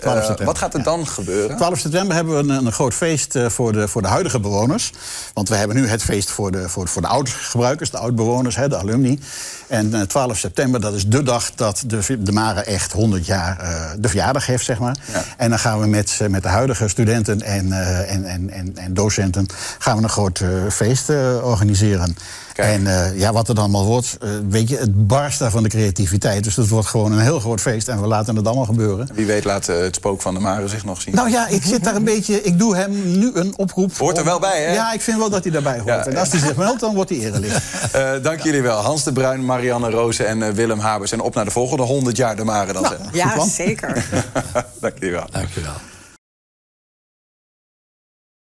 wat 0.44 0.58
gaat 0.58 0.74
er 0.74 0.84
dan 0.84 1.08
gebeuren? 1.08 1.56
12 1.58 1.80
september 1.80 2.16
hebben 2.16 2.34
we 2.34 2.54
een, 2.54 2.66
een 2.66 2.72
groot 2.72 2.94
feest 2.94 3.36
voor 3.48 3.72
de, 3.72 3.88
voor 3.88 4.02
de 4.02 4.08
huidige 4.08 4.40
bewoners. 4.40 4.92
Want 5.34 5.50
we 5.50 5.56
hebben 5.56 5.76
nu 5.76 5.88
het 5.88 6.04
feest 6.04 6.30
voor 6.30 6.52
de, 6.52 6.70
voor, 6.70 6.88
voor 6.88 7.02
de 7.02 7.08
de 7.76 7.98
oud-bewoners 7.98 8.56
de 8.56 8.78
alumni. 8.78 9.20
En 9.68 10.08
12 10.08 10.32
eh, 10.32 10.38
september, 10.38 10.82
dat 10.82 10.94
is 10.94 11.06
de 11.06 11.24
dag 11.24 11.52
dat 11.56 11.84
de, 11.86 12.18
de 12.20 12.32
Mare 12.32 12.62
echt 12.62 12.92
100 12.92 13.26
jaar 13.26 13.58
uh, 13.62 13.92
de 14.00 14.08
verjaardag 14.08 14.46
heeft, 14.46 14.66
zeg 14.66 14.80
maar. 14.80 14.98
Ja. 15.14 15.24
En 15.38 15.50
dan 15.50 15.60
gaan 15.60 15.80
we 15.80 15.88
met, 15.88 16.20
met 16.30 16.44
de 16.44 16.50
huidige 16.50 16.88
studenten 16.88 17.42
en, 17.42 17.68
uh, 17.68 18.12
en, 18.12 18.26
en, 18.26 18.50
en, 18.50 18.78
en, 18.78 18.94
docenten... 18.94 19.46
gaan 19.78 19.98
we 19.98 20.04
een 20.04 20.10
groot 20.10 20.42
feest 20.70 21.10
organiseren. 21.42 22.16
Kijk. 22.58 22.74
En 22.74 22.82
uh, 22.82 23.20
ja, 23.20 23.34
wat 23.34 23.48
er 23.48 23.56
dan 23.56 23.64
allemaal 23.64 23.86
wordt, 23.86 24.18
uh, 24.24 24.30
weet 24.50 24.70
je, 24.70 24.78
het 24.78 25.08
barst 25.08 25.40
daar 25.40 25.52
van 25.52 25.64
de 25.64 25.70
creativiteit. 25.70 26.44
Dus 26.44 26.56
dat 26.56 26.68
wordt 26.68 26.88
gewoon 26.88 27.12
een 27.12 27.20
heel 27.20 27.40
groot 27.40 27.62
feest 27.62 27.88
en 27.88 28.02
we 28.02 28.08
laten 28.08 28.36
het 28.36 28.46
allemaal 28.46 28.66
gebeuren. 28.66 29.10
Wie 29.14 29.26
weet 29.26 29.44
laat 29.44 29.70
uh, 29.70 29.78
het 29.78 29.96
spook 29.96 30.22
van 30.22 30.34
de 30.34 30.40
Mare 30.40 30.68
zich 30.68 30.86
nog 30.86 31.02
zien. 31.02 31.16
Nou 31.16 31.30
ja, 31.30 31.48
ik 31.48 31.64
zit 31.64 31.84
daar 31.84 31.96
een 31.96 32.04
beetje, 32.04 32.42
ik 32.42 32.60
doe 32.60 32.76
hem 32.76 33.18
nu 33.20 33.32
een 33.34 33.58
oproep. 33.58 33.98
Hoort 33.98 34.18
er 34.18 34.24
wel 34.24 34.40
bij, 34.40 34.64
hè? 34.64 34.74
Ja, 34.74 34.94
ik 34.94 35.02
vind 35.02 35.18
wel 35.18 35.30
dat 35.30 35.44
hij 35.44 35.52
daarbij 35.52 35.80
hoort. 35.80 35.88
Ja, 35.88 36.06
en 36.06 36.18
als 36.18 36.32
hij 36.32 36.40
zich 36.40 36.56
meldt, 36.56 36.80
dan 36.80 36.96
wordt 36.96 37.10
hij 37.10 37.20
erelid. 37.20 37.62
dank 38.24 38.42
jullie 38.42 38.62
wel. 38.62 38.80
Hans 38.80 39.04
de 39.04 39.14
Bruin, 39.14 39.46
Marianne 39.46 39.90
Rozen 39.90 40.28
en 40.28 40.54
Willem 40.54 40.80
Habers. 40.80 41.12
En 41.12 41.22
op 41.22 41.36
naar 41.36 41.46
de 41.46 41.52
volgende 41.52 41.84
100 41.84 42.18
jaar 42.18 42.36
de 42.36 42.44
Mare 42.44 42.74
dan. 42.74 42.82
Nou, 42.82 42.96
ja, 43.12 43.46
zeker. 43.46 44.06
dank 44.80 44.94
jullie 45.00 45.16
wel. 45.16 45.26
Dank 45.32 45.50
je 45.54 45.62
wel. 45.62 45.87